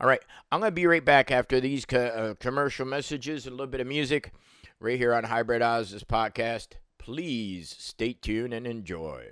[0.00, 0.20] All right.
[0.50, 3.80] I'm to be right back after these co- uh, commercial messages and a little bit
[3.80, 4.32] of music
[4.78, 6.68] right here on Hybrid Oz's podcast.
[6.98, 9.26] Please stay tuned and enjoy.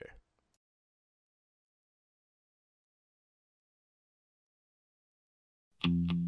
[5.85, 6.28] Always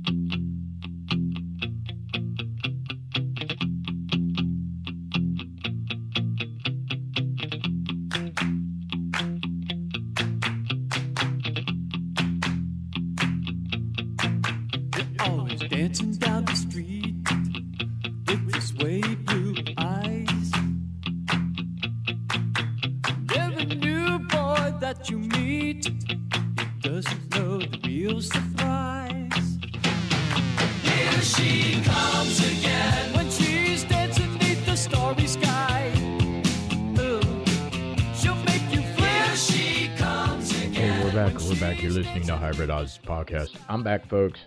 [41.91, 43.57] You're listening to Hybrid Oz podcast.
[43.69, 44.39] I'm back, folks.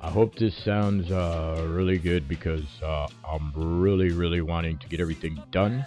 [0.00, 4.98] I hope this sounds uh, really good because uh, I'm really, really wanting to get
[4.98, 5.84] everything done.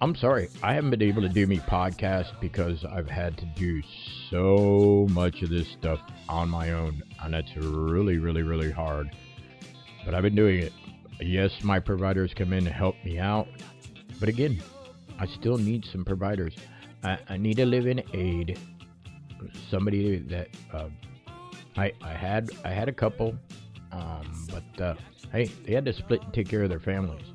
[0.00, 3.82] I'm sorry, I haven't been able to do me podcast because I've had to do
[4.30, 9.14] so much of this stuff on my own, and it's really, really, really hard.
[10.06, 10.72] But I've been doing it.
[11.20, 13.46] Yes, my providers come in to help me out,
[14.20, 14.62] but again,
[15.18, 16.56] I still need some providers.
[17.04, 18.58] I, I need a live-in aid,
[19.70, 20.88] somebody that uh,
[21.76, 23.34] I I had I had a couple,
[23.92, 24.94] um, but uh,
[25.30, 27.26] hey, they had to split and take care of their families.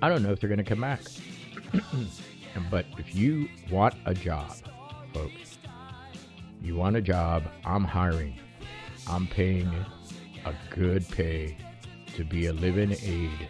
[0.00, 1.00] I don't know if they're gonna come back.
[2.70, 4.54] but if you want a job,
[5.12, 5.58] folks,
[6.62, 8.38] you want a job, I'm hiring.
[9.08, 9.72] I'm paying
[10.44, 11.56] a good pay
[12.14, 13.48] to be a live-in aid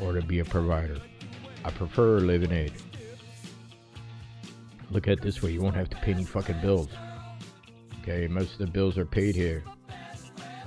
[0.00, 0.98] or to be a provider.
[1.64, 2.72] I prefer live-in aid.
[4.92, 6.88] Look at it this way, you won't have to pay any fucking bills.
[8.02, 9.64] Okay, most of the bills are paid here.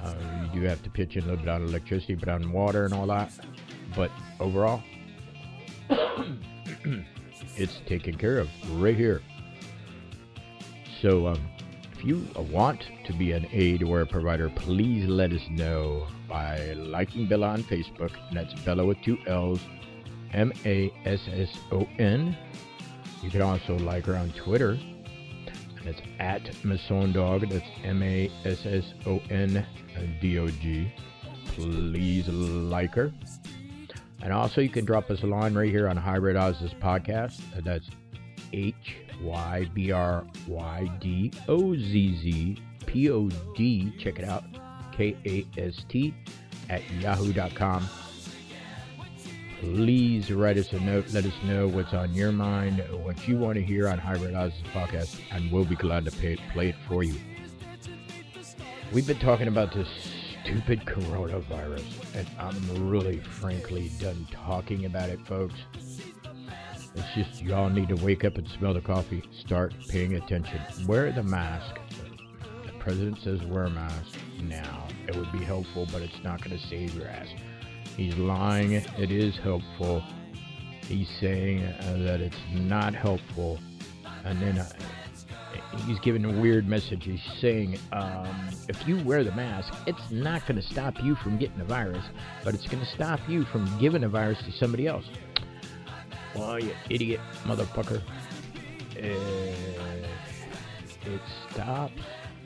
[0.04, 0.16] Uh,
[0.54, 2.94] you do have to pitch in a little bit on electricity, but on water and
[2.94, 3.32] all that.
[3.96, 4.10] But
[4.40, 4.82] overall,
[7.56, 8.50] it's taken care of
[8.82, 9.22] right here.
[11.04, 11.48] So, um,
[11.94, 16.74] if you want to be an aid or a provider, please let us know by
[16.74, 18.12] liking Bella on Facebook.
[18.30, 19.60] And that's Bella with two L's,
[20.34, 22.36] M A S S O N.
[23.26, 24.78] You can also like her on Twitter.
[25.80, 27.50] And it's at Masson Dog.
[27.50, 29.66] That's M A S S O N
[30.22, 30.94] D O G.
[31.48, 33.12] Please like her.
[34.22, 37.42] And also, you can drop us a line right here on Hybrid Oz's podcast.
[37.64, 37.90] That's
[38.54, 38.76] H
[39.24, 43.92] Y B R Y D O Z Z P O D.
[43.98, 44.44] Check it out.
[44.96, 46.14] K A S T
[46.70, 47.90] at yahoo.com.
[49.74, 51.12] Please write us a note.
[51.12, 54.62] Let us know what's on your mind, what you want to hear on Hybrid Oz's
[54.72, 57.16] podcast, and we'll be glad to pay, play it for you.
[58.94, 59.88] We've been talking about this
[60.44, 65.56] stupid coronavirus, and I'm really, frankly, done talking about it, folks.
[66.96, 69.24] It's just y'all need to wake up and smell the coffee.
[69.40, 70.62] Start paying attention.
[70.86, 71.76] Wear the mask.
[72.68, 74.88] The president says wear a mask now.
[75.08, 77.30] It would be helpful, but it's not going to save your ass.
[77.96, 78.74] He's lying.
[78.74, 80.04] It is helpful.
[80.88, 83.60] He's saying uh, that it's not helpful.
[84.24, 84.70] And then uh,
[85.86, 87.06] he's giving a weird message.
[87.06, 91.38] He's saying um, if you wear the mask, it's not going to stop you from
[91.38, 92.04] getting the virus,
[92.44, 95.06] but it's going to stop you from giving the virus to somebody else.
[96.36, 98.02] Well, you idiot motherfucker.
[98.98, 100.08] Uh,
[101.06, 102.02] it stops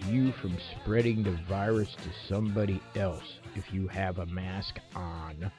[0.09, 5.51] you from spreading the virus to somebody else if you have a mask on.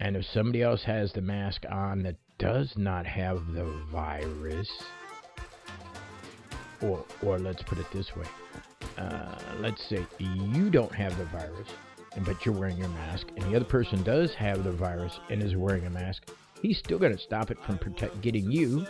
[0.00, 4.68] And if somebody else has the mask on that does not have the virus,
[6.82, 8.26] or, or let's put it this way,
[8.98, 11.68] uh, let's say you don't have the virus,
[12.18, 15.56] but you're wearing your mask, and the other person does have the virus and is
[15.56, 16.28] wearing a mask,
[16.62, 18.86] he's still going to stop it from protect getting you,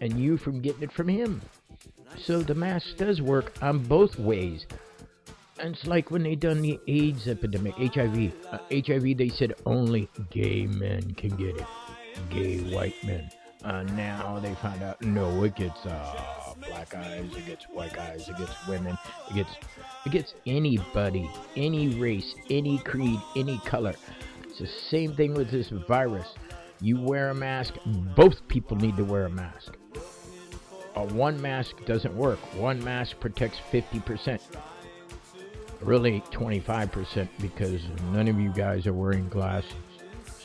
[0.00, 1.40] and you from getting it from him.
[2.18, 4.66] So the mask does work on both ways.
[5.58, 8.32] And it's like when they done the AIDS epidemic, HIV.
[8.50, 11.66] Uh, HIV, they said only gay men can get it.
[12.30, 13.30] Gay white men.
[13.64, 18.28] Uh, now they found out no, it gets uh, black guys, it gets white guys,
[18.28, 18.96] it gets women,
[19.28, 19.50] it gets
[20.04, 23.94] it gets anybody, any race, any creed, any color.
[24.44, 26.28] It's the same thing with this virus.
[26.80, 27.74] You wear a mask,
[28.14, 29.76] both people need to wear a mask.
[30.96, 32.38] Uh, one mask doesn't work.
[32.56, 34.40] One mask protects 50%.
[35.82, 37.82] really 25% because
[38.12, 39.74] none of you guys are wearing glasses.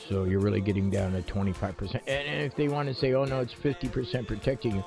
[0.08, 2.00] So you're really getting down to 25%.
[2.06, 4.84] And if they want to say, oh no, it's 50% protecting you,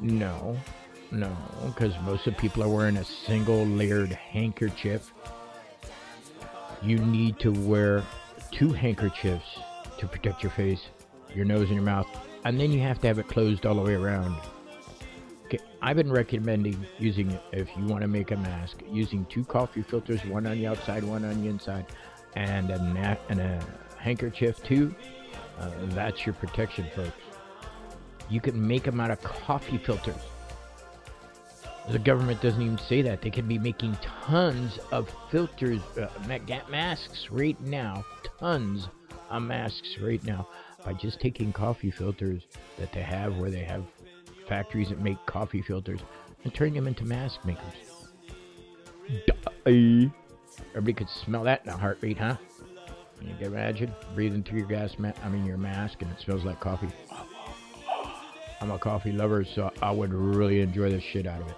[0.00, 0.56] no,
[1.10, 1.36] no,
[1.66, 5.12] because most of the people are wearing a single layered handkerchief.
[6.82, 8.02] You need to wear
[8.50, 9.58] two handkerchiefs
[9.98, 10.80] to protect your face,
[11.34, 12.06] your nose, and your mouth,
[12.44, 14.36] and then you have to have it closed all the way around.
[15.46, 19.82] Okay, I've been recommending using, if you want to make a mask, using two coffee
[19.82, 21.86] filters, one on the outside, one on the inside,
[22.34, 23.60] and a, and a
[23.98, 24.94] handkerchief too.
[25.58, 27.12] Uh, that's your protection, folks.
[28.30, 30.16] You can make them out of coffee filters.
[31.90, 33.20] The government doesn't even say that.
[33.20, 36.08] They could be making tons of filters, uh,
[36.70, 38.02] masks right now,
[38.40, 38.88] tons
[39.28, 40.48] of masks right now
[40.84, 42.42] by just taking coffee filters
[42.78, 43.84] that they have where they have
[44.48, 46.00] factories that make coffee filters
[46.44, 47.64] and turning them into mask makers.
[49.66, 52.36] Everybody could smell that in a heart rate, huh?
[53.18, 56.44] Can you imagine breathing through your gas ma- I mean your mask and it smells
[56.44, 56.88] like coffee.
[58.60, 61.56] I'm a coffee lover, so I would really enjoy the shit out of it.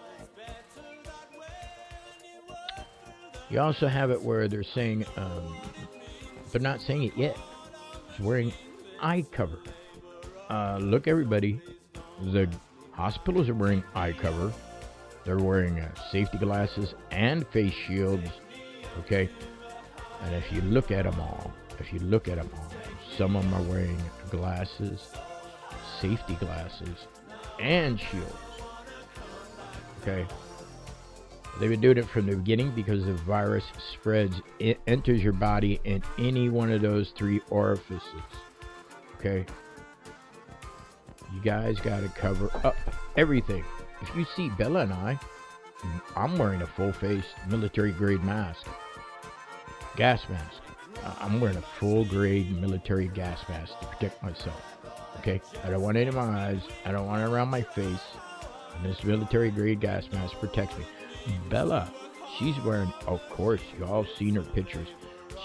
[3.48, 5.56] You also have it where they're saying, um,
[6.50, 7.38] they're not saying it yet.
[8.10, 8.52] It's wearing
[9.00, 9.58] eye cover.
[10.50, 11.60] Uh, look, everybody,
[12.32, 12.48] the
[12.96, 14.52] hospitals are wearing eye cover.
[15.24, 18.30] They're wearing uh, safety glasses and face shields.
[19.00, 19.28] Okay,
[20.22, 22.72] and if you look at them all, if you look at them all,
[23.16, 25.08] some of them are wearing glasses,
[26.00, 27.06] safety glasses,
[27.60, 28.34] and shields.
[30.02, 30.26] Okay.
[31.58, 35.80] They've been doing it from the beginning because the virus spreads, it enters your body
[35.84, 38.02] in any one of those three orifices.
[39.18, 39.46] Okay.
[41.34, 42.76] You guys got to cover up
[43.16, 43.64] everything.
[44.00, 45.18] If you see Bella and I,
[46.14, 48.66] I'm wearing a full face military grade mask,
[49.96, 50.62] gas mask.
[51.20, 54.62] I'm wearing a full grade military gas mask to protect myself.
[55.18, 56.62] Okay, I don't want it in my eyes.
[56.84, 58.00] I don't want it around my face.
[58.76, 60.84] And this military grade gas mask protects me.
[61.48, 61.90] Bella,
[62.38, 64.88] she's wearing, of course, you all seen her pictures.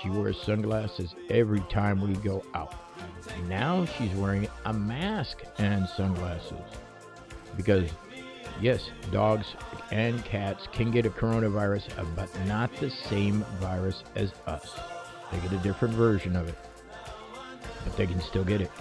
[0.02, 2.76] She wears sunglasses every time we go out.
[3.48, 6.60] Now she's wearing a mask and sunglasses.
[7.58, 7.90] Because,
[8.62, 9.48] yes, dogs
[9.92, 14.74] and cats can get a coronavirus, uh, but not the same virus as us.
[15.32, 16.58] They get a different version of it,
[17.84, 18.72] but they can still get it.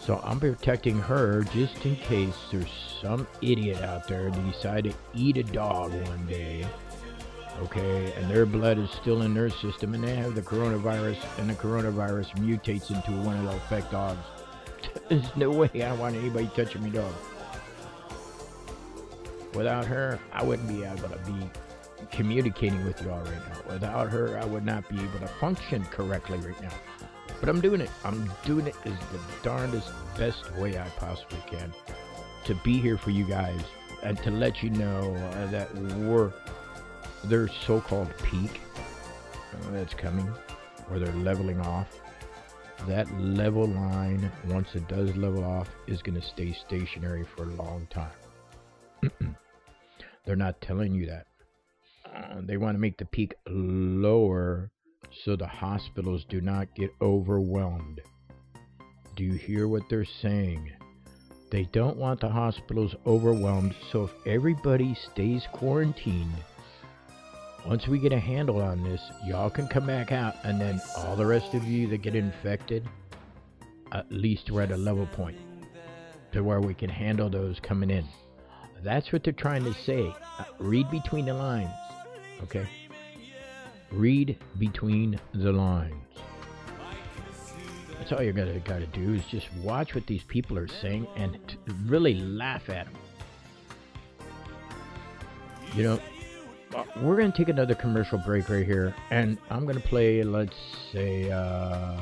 [0.00, 4.92] So I'm protecting her just in case there's some idiot out there to decide to
[5.14, 6.66] eat a dog one day.
[7.60, 11.48] Okay, and their blood is still in their system and they have the coronavirus and
[11.48, 14.24] the coronavirus mutates into one of the affect dogs.
[15.08, 17.12] There's no way I want anybody touching me dog.
[19.54, 21.50] Without her, I wouldn't be able to be
[22.10, 23.72] communicating with you all right now.
[23.74, 26.72] Without her, I would not be able to function correctly right now.
[27.38, 27.90] But I'm doing it.
[28.04, 31.72] I'm doing it as the darndest best way I possibly can
[32.44, 33.60] to be here for you guys
[34.02, 35.14] and to let you know
[35.50, 36.32] that we're
[37.24, 38.60] their so-called peak
[39.52, 40.26] uh, that's coming,
[40.88, 41.88] where they're leveling off.
[42.86, 47.54] That level line, once it does level off, is going to stay stationary for a
[47.54, 48.10] long time.
[50.24, 51.26] they're not telling you that.
[52.14, 54.70] Uh, they want to make the peak lower
[55.24, 58.00] so the hospitals do not get overwhelmed.
[59.14, 60.72] Do you hear what they're saying?
[61.50, 66.32] They don't want the hospitals overwhelmed, so if everybody stays quarantined,
[67.66, 71.16] once we get a handle on this, y'all can come back out, and then all
[71.16, 72.88] the rest of you that get infected,
[73.92, 75.38] at least we're at a level point
[76.32, 78.04] to where we can handle those coming in.
[78.82, 80.12] That's what they're trying to say.
[80.38, 81.70] Uh, read between the lines,
[82.42, 82.66] okay?
[83.92, 85.94] Read between the lines.
[87.98, 91.38] That's all you're gonna gotta do is just watch what these people are saying and
[91.86, 92.94] really laugh at them.
[95.76, 96.00] You know,
[97.00, 100.22] we're gonna take another commercial break right here, and I'm gonna play.
[100.22, 100.56] Let's
[100.92, 101.96] say uh,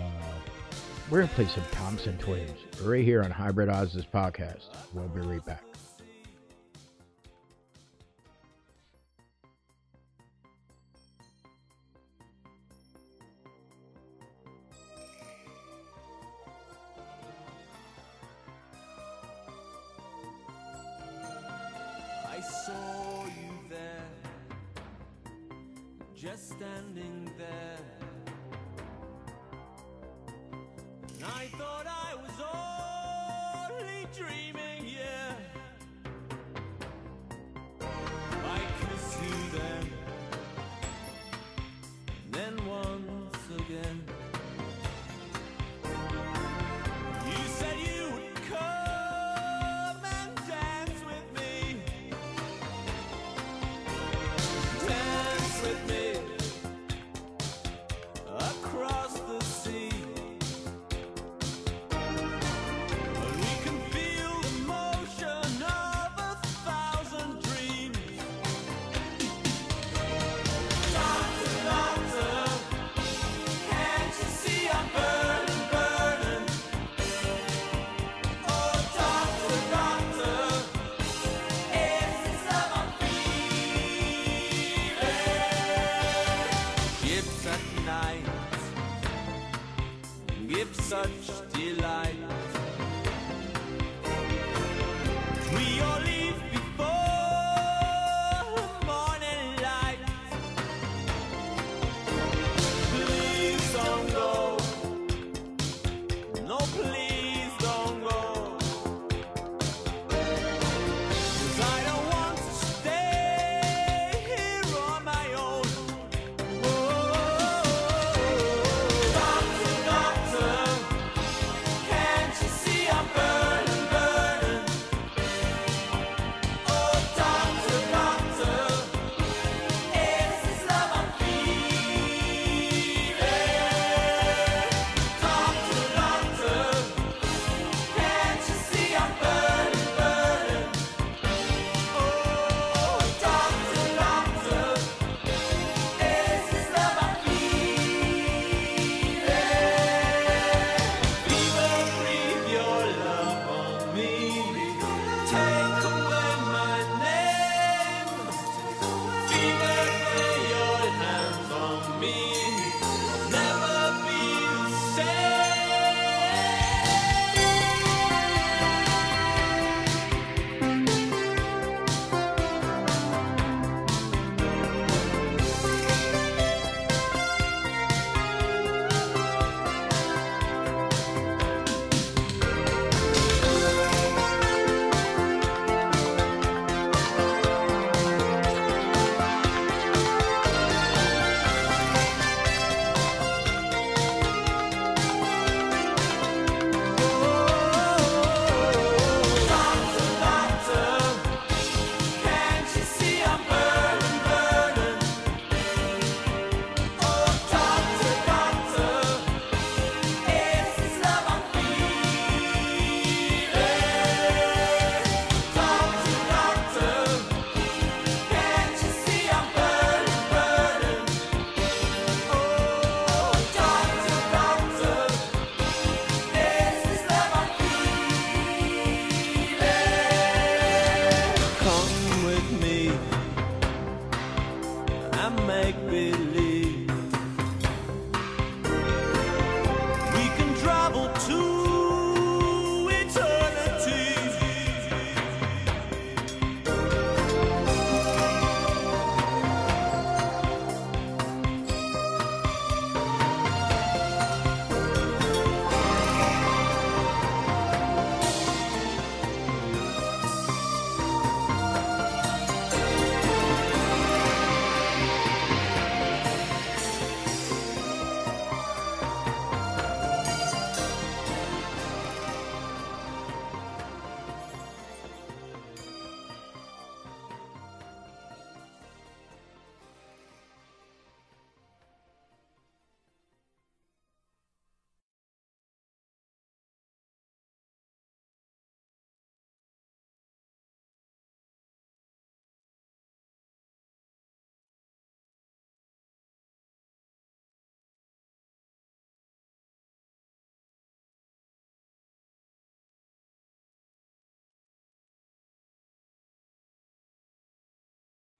[1.10, 4.64] we're gonna play some Thompson Twins right here on Hybrid Oz's podcast.
[4.92, 5.69] We'll be right back.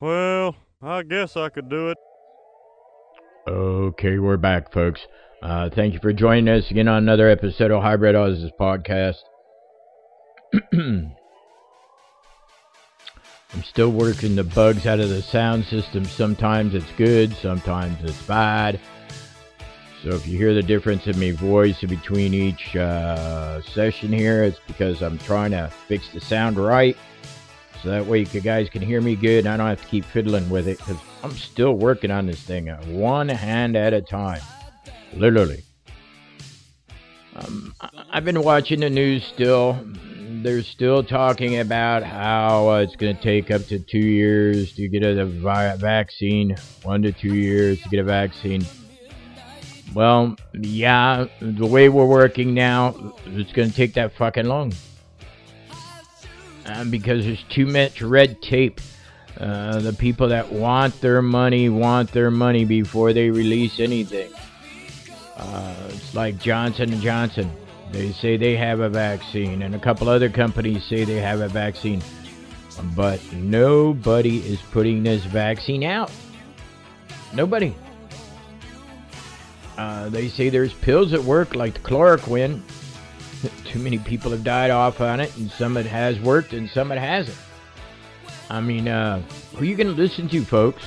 [0.01, 1.99] Well, I guess I could do it.
[3.47, 5.03] Okay, we're back, folks.
[5.43, 9.17] Uh, thank you for joining us again on another episode of Hybrid Oz podcast.
[10.73, 11.13] I'm
[13.63, 16.07] still working the bugs out of the sound system.
[16.07, 18.81] Sometimes it's good, sometimes it's bad.
[20.03, 24.61] So if you hear the difference in my voice between each uh, session here, it's
[24.67, 26.97] because I'm trying to fix the sound right.
[27.83, 30.05] So that way you guys can hear me good and I don't have to keep
[30.05, 34.03] fiddling with it because I'm still working on this thing uh, one hand at a
[34.03, 34.43] time.
[35.15, 35.63] Literally.
[37.37, 37.75] Um,
[38.11, 39.79] I've been watching the news still.
[40.43, 44.89] They're still talking about how uh, it's going to take up to two years to
[44.89, 48.65] get a vi- vaccine, one to two years to get a vaccine.
[49.95, 54.73] Well, yeah, the way we're working now, it's going to take that fucking long.
[56.73, 58.81] Um, because there's too much red tape.
[59.39, 64.31] Uh, the people that want their money want their money before they release anything.
[65.37, 67.51] Uh, it's like Johnson and Johnson.
[67.91, 71.49] They say they have a vaccine, and a couple other companies say they have a
[71.49, 72.03] vaccine,
[72.95, 76.13] but nobody is putting this vaccine out.
[77.35, 77.75] Nobody.
[79.77, 82.61] Uh, they say there's pills that work, like the chloroquine.
[83.65, 86.93] Too many people have died off on it, and some it has worked, and some
[86.93, 87.39] it hasn't.
[88.51, 89.23] I mean, uh,
[89.57, 90.83] who you gonna listen to, folks?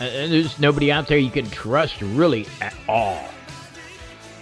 [0.00, 3.28] And there's nobody out there you can trust really at all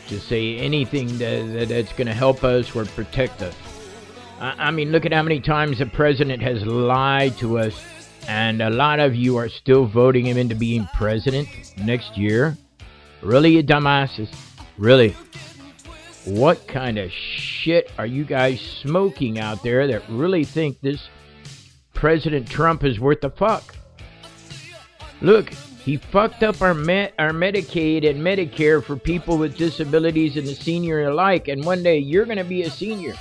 [0.09, 3.54] to say anything that, that that's gonna help us or protect us.
[4.40, 7.84] I, I mean, look at how many times the president has lied to us,
[8.28, 12.57] and a lot of you are still voting him into being president next year.
[13.22, 14.34] Really, you dumbasses?
[14.78, 15.14] Really?
[16.27, 21.09] What kind of shit are you guys smoking out there that really think this
[21.95, 23.77] President Trump is worth the fuck?
[25.20, 25.51] Look,
[25.85, 31.09] he fucked up our our Medicaid and Medicare for people with disabilities and the senior
[31.09, 33.14] alike, and one day you're gonna be a senior.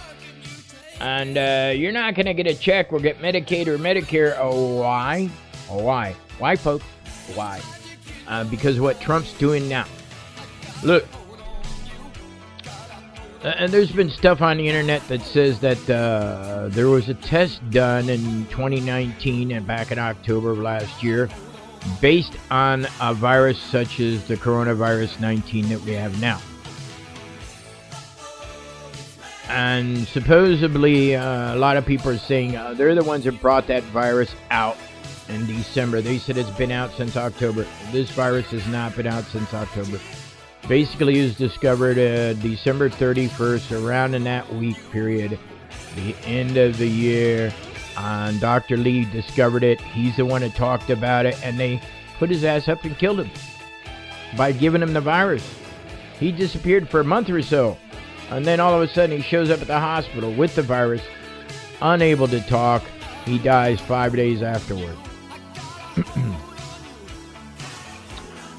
[1.00, 4.36] And uh, you're not gonna get a check or get Medicaid or Medicare.
[4.40, 5.30] Oh, why?
[5.70, 6.16] Oh, why?
[6.40, 6.86] Why, folks?
[7.36, 7.62] Why?
[8.28, 9.86] Uh, because what Trump's doing now.
[10.84, 11.06] Look,
[13.46, 17.68] and there's been stuff on the internet that says that uh, there was a test
[17.70, 21.30] done in 2019 and back in October of last year
[22.02, 26.42] based on a virus such as the coronavirus 19 that we have now.
[29.48, 33.68] And supposedly, uh, a lot of people are saying uh, they're the ones that brought
[33.68, 34.78] that virus out
[35.30, 36.02] in December.
[36.02, 37.68] They said it's been out since October.
[37.92, 40.00] This virus has not been out since October.
[40.68, 45.38] Basically, was discovered uh, December 31st, around in that week period,
[45.96, 47.54] the end of the year.
[47.98, 48.76] And Dr.
[48.76, 49.80] Lee discovered it.
[49.80, 51.82] He's the one that talked about it, and they
[52.18, 53.30] put his ass up and killed him
[54.36, 55.48] by giving him the virus.
[56.20, 57.78] He disappeared for a month or so,
[58.30, 61.04] and then all of a sudden he shows up at the hospital with the virus,
[61.82, 62.84] unable to talk.
[63.26, 64.98] He dies five days afterward.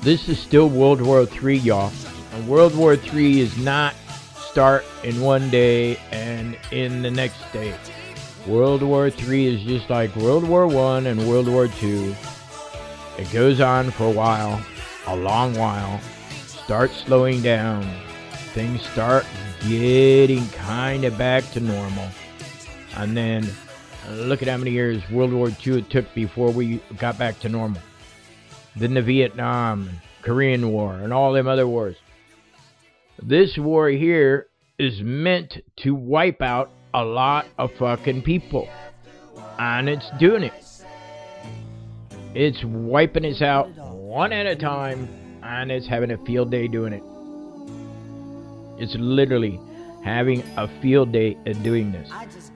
[0.07, 1.93] this is still World War III, y'all.
[2.33, 3.93] And World War III is not
[4.37, 7.75] start in one day and in the next day.
[8.47, 12.15] World War III is just like World War One and World War Two.
[13.19, 14.65] It goes on for a while,
[15.09, 16.01] a long while.
[16.47, 17.83] Start slowing down.
[18.55, 19.27] Things start
[19.69, 22.09] getting kind of back to normal.
[22.97, 23.51] And then
[24.13, 27.83] look at how many years World War II took before we got back to normal.
[28.77, 31.97] Then the Vietnam, and Korean War, and all them other wars.
[33.23, 34.49] This war here
[34.79, 38.69] is meant to wipe out a lot of fucking people.
[39.59, 40.53] And it's doing it.
[42.35, 45.09] It's wiping us out one at a time,
[45.43, 47.03] and it's having a field day doing it.
[48.79, 49.59] It's literally
[50.05, 52.11] having a field day at doing this.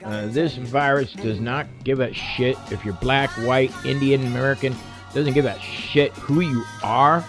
[0.05, 4.75] Uh, this virus does not give a shit if you're black, white, Indian, American.
[5.13, 7.25] Doesn't give a shit who you are.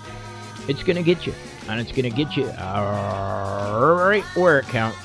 [0.67, 1.34] It's gonna get you,
[1.67, 4.99] and it's gonna get you right where it counts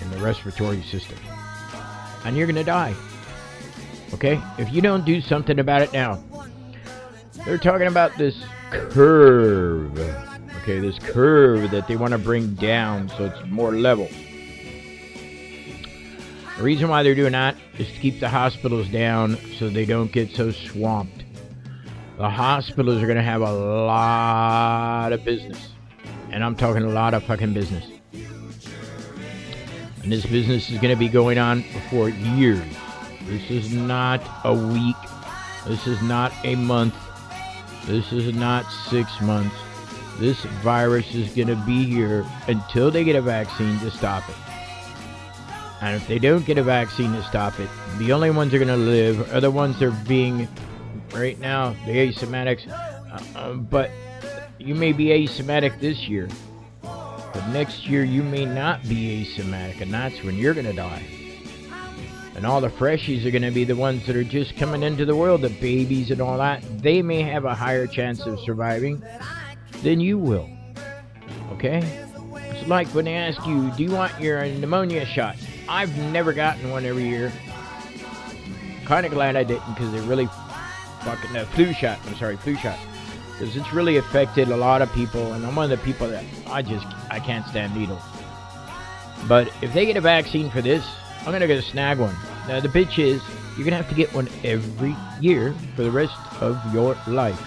[0.00, 1.18] in the respiratory system,
[2.24, 2.94] and you're gonna die.
[4.12, 6.22] Okay, if you don't do something about it now,
[7.44, 8.36] they're talking about this
[8.70, 9.98] curve.
[10.62, 14.08] Okay, this curve that they want to bring down so it's more level.
[16.56, 20.12] The reason why they're doing that is to keep the hospitals down so they don't
[20.12, 21.23] get so swamped.
[22.16, 25.70] The hospitals are going to have a lot of business.
[26.30, 27.84] And I'm talking a lot of fucking business.
[30.02, 32.62] And this business is going to be going on for years.
[33.22, 34.96] This is not a week.
[35.66, 36.94] This is not a month.
[37.86, 39.56] This is not six months.
[40.18, 44.36] This virus is going to be here until they get a vaccine to stop it.
[45.80, 48.64] And if they don't get a vaccine to stop it, the only ones that are
[48.64, 50.48] going to live are the ones that are being,
[51.14, 52.68] right now, the asymatics.
[52.70, 53.90] Uh, uh, but
[54.58, 56.28] you may be asymptomatic this year.
[56.82, 61.02] But next year you may not be asymptomatic, and that's when you're going to die.
[62.36, 65.04] And all the freshies are going to be the ones that are just coming into
[65.04, 66.62] the world, the babies and all that.
[66.82, 69.02] They may have a higher chance of surviving
[69.82, 70.48] than you will.
[71.52, 71.78] Okay?
[72.34, 75.36] It's like when they ask you, do you want your pneumonia shot?
[75.68, 77.32] I've never gotten one every year.
[78.84, 80.28] Kind of glad I didn't because they really
[81.04, 81.98] fucking uh, flu shot.
[82.06, 82.78] I'm sorry, flu shot.
[83.32, 86.24] Because it's really affected a lot of people, and I'm one of the people that
[86.46, 88.02] I just I can't stand needles.
[89.28, 90.84] But if they get a vaccine for this,
[91.20, 92.14] I'm gonna go snag one.
[92.48, 93.22] Now the bitch is
[93.56, 97.40] you're gonna have to get one every year for the rest of your life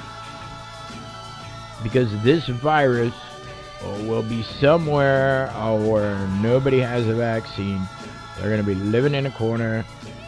[1.84, 3.14] because this virus
[4.02, 5.50] will be somewhere
[5.80, 7.82] where nobody has a vaccine.
[8.38, 9.86] They're going to be living in a corner,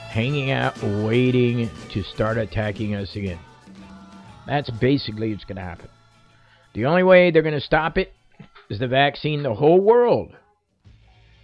[0.10, 3.40] hanging out, waiting to start attacking us again.
[4.48, 5.88] That's basically what's going to happen.
[6.74, 8.12] The only way they're going to stop it
[8.70, 10.36] is the vaccine the whole world.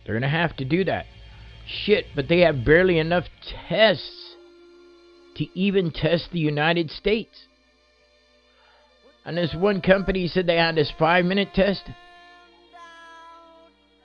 [0.06, 1.06] They're going to have to do that.
[1.68, 3.26] Shit, but they have barely enough
[3.70, 4.36] tests
[5.36, 7.46] to even test the United States.
[9.26, 11.84] And this one company said they had this five minute test.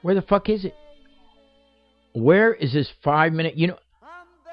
[0.03, 0.75] Where the fuck is it?
[2.15, 3.57] Where is this five minute?
[3.57, 3.79] You know,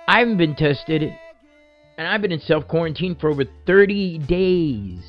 [0.09, 5.03] I haven't been tested, and I've been in self quarantine for over 30 days.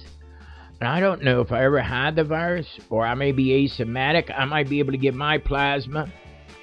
[0.81, 4.33] And I don't know if I ever had the virus or I may be asymptomatic.
[4.37, 6.13] I might be able to get my plasma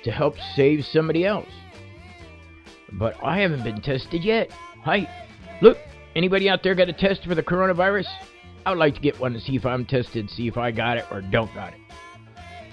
[0.04, 1.50] to help save somebody else.
[2.94, 4.52] But I haven't been tested yet.
[4.84, 5.10] Hi,
[5.62, 5.78] look,
[6.16, 8.08] anybody out there got a test for the coronavirus?
[8.66, 10.98] I would like to get one to see if I'm tested, see if I got
[10.98, 11.80] it or don't got it.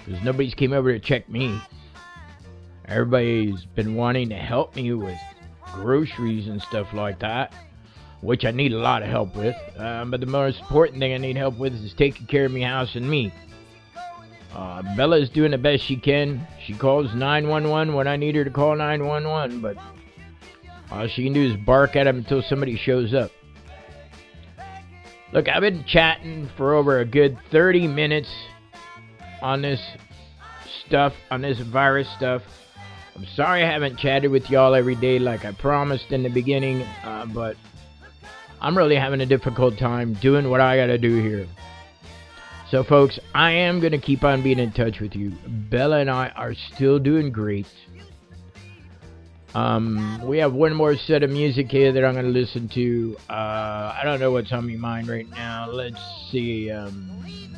[0.05, 1.61] Because nobody's came over to check me.
[2.85, 5.17] Everybody's been wanting to help me with
[5.73, 7.53] groceries and stuff like that,
[8.21, 9.55] which I need a lot of help with.
[9.77, 12.61] Um, but the most important thing I need help with is taking care of me
[12.61, 13.33] house and me.
[14.53, 16.47] Uh, Bella's doing the best she can.
[16.63, 19.77] She calls 911 when I need her to call 911, but
[20.91, 23.31] all she can do is bark at him until somebody shows up.
[25.31, 28.29] Look, I've been chatting for over a good 30 minutes
[29.41, 29.81] on this
[30.85, 32.43] stuff, on this virus stuff.
[33.15, 36.81] I'm sorry I haven't chatted with y'all every day like I promised in the beginning,
[37.03, 37.55] uh, but
[38.59, 41.47] I'm really having a difficult time doing what I gotta do here.
[42.71, 45.31] So, folks, I am gonna keep on being in touch with you.
[45.47, 47.67] Bella and I are still doing great.
[49.53, 53.15] Um, we have one more set of music here that I'm gonna listen to.
[53.29, 55.69] Uh, I don't know what's on my mind right now.
[55.69, 56.01] Let's
[56.31, 56.71] see.
[56.71, 57.52] Um,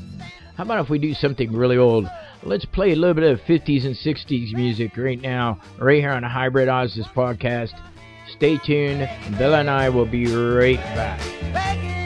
[0.56, 2.10] how about if we do something really old?
[2.44, 6.22] Let's play a little bit of 50s and 60s music right now, right here on
[6.22, 7.74] the Hybrid Oz's podcast.
[8.30, 9.10] Stay tuned.
[9.38, 12.05] Bella and I will be right back.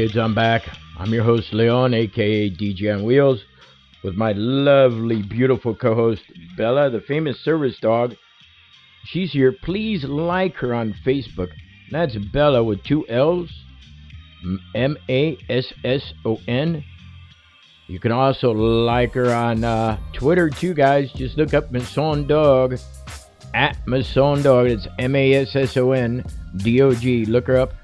[0.00, 0.62] Kids, I'm back.
[0.96, 3.44] I'm your host, Leon, aka DJ on Wheels,
[4.02, 6.22] with my lovely, beautiful co host,
[6.56, 8.16] Bella, the famous service dog.
[9.04, 9.52] She's here.
[9.52, 11.50] Please like her on Facebook.
[11.90, 13.50] That's Bella with two L's,
[14.74, 16.82] M A S S O N.
[17.86, 21.12] You can also like her on uh, Twitter, too, guys.
[21.12, 22.78] Just look up Masson Dog
[23.52, 24.68] at Masson Dog.
[24.68, 26.24] It's M A S S O N
[26.56, 27.26] D O G.
[27.26, 27.74] Look her up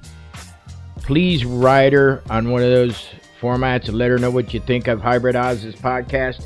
[1.07, 3.09] please write her on one of those
[3.41, 6.45] formats and let her know what you think of Hybrid Oz's podcast.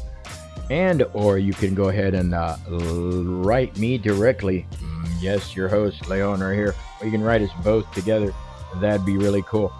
[0.71, 4.67] And or you can go ahead and uh, write me directly.
[4.77, 6.75] Mm, Yes, your host, Leon, right here.
[7.01, 8.33] Or you can write us both together.
[8.77, 9.73] That'd be really cool.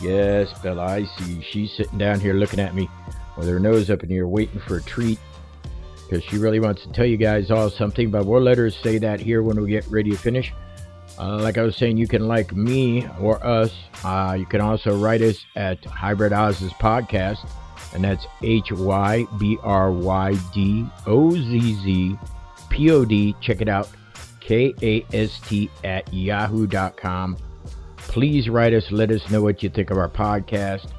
[0.00, 1.40] Yes, Bella, I see.
[1.40, 2.88] She's sitting down here looking at me
[3.36, 5.18] with her nose up in the air, waiting for a treat.
[6.08, 8.98] Because she really wants to tell you guys all something, but we'll let her say
[8.98, 10.52] that here when we get ready to finish.
[11.22, 13.72] Uh, like I was saying, you can like me or us.
[14.02, 17.48] Uh, you can also write us at Hybrid Oz's podcast,
[17.94, 22.18] and that's H Y B R Y D O Z Z
[22.70, 23.36] P O D.
[23.40, 23.88] Check it out.
[24.40, 27.36] K A S T at yahoo.com.
[27.98, 28.90] Please write us.
[28.90, 30.90] Let us know what you think of our podcast.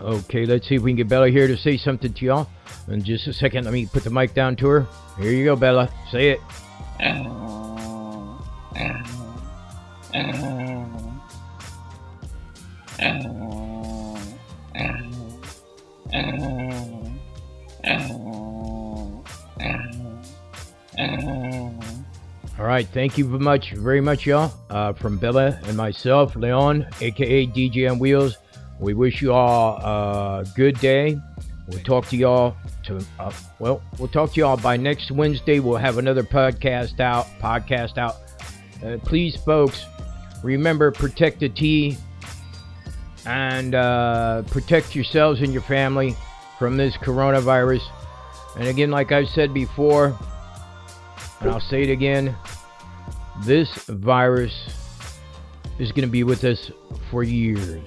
[0.00, 2.48] Okay, let's see if we can get Bella here to say something to y'all.
[2.88, 4.86] In just a second, let me put the mic down to her.
[5.18, 5.92] Here you go, Bella.
[6.10, 6.40] Say it.
[22.58, 24.52] All right, thank you very much, very much, y'all.
[24.70, 28.36] Uh, from Bella and myself, Leon, aka DJ on Wheels.
[28.78, 31.18] We wish you all a good day.
[31.68, 35.60] We'll talk to y'all to uh, well, we'll talk to y'all by next Wednesday.
[35.60, 37.26] We'll have another podcast out.
[37.40, 38.16] Podcast out.
[38.84, 39.86] Uh, please, folks,
[40.42, 41.96] remember protect the tea
[43.26, 46.16] and uh, protect yourselves and your family
[46.58, 47.82] from this coronavirus.
[48.56, 50.18] And again, like I've said before,
[51.40, 52.36] and I'll say it again
[53.44, 54.52] this virus
[55.78, 56.70] is going to be with us
[57.10, 57.82] for years.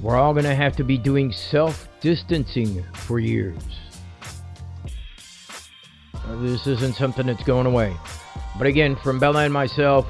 [0.00, 3.58] We're all going to have to be doing self distancing for years.
[6.38, 7.94] This isn't something that's going away.
[8.56, 10.06] But again, from Bella and myself,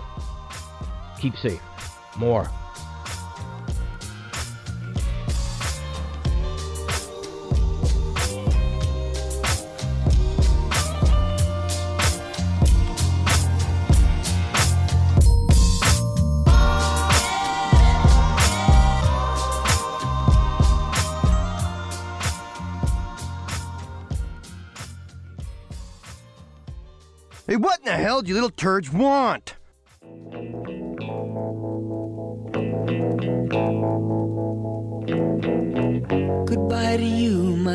[1.20, 1.60] keep safe.
[2.16, 2.50] More.
[27.46, 29.56] Hey, what in the hell do you little turds want?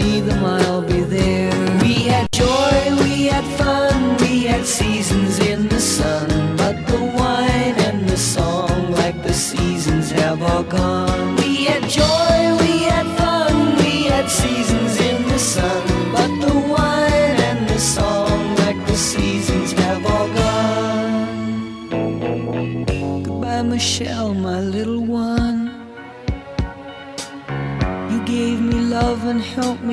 [0.00, 1.52] See them, I'll be there.
[1.82, 5.38] We had joy, we had fun, we had seasons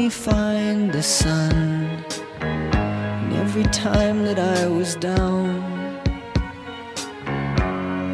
[0.09, 2.03] find the sun.
[2.41, 5.63] And every time that I was down,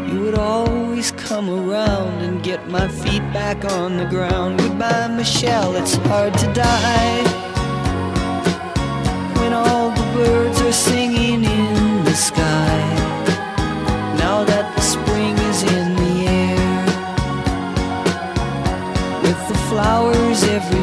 [0.09, 4.59] you would always come around and get my feet back on the ground.
[4.59, 7.23] Goodbye, Michelle, it's hard to die
[9.39, 12.79] when all the birds are singing in the sky.
[14.17, 16.85] Now that the spring is in the air,
[19.21, 20.82] with the flowers everywhere.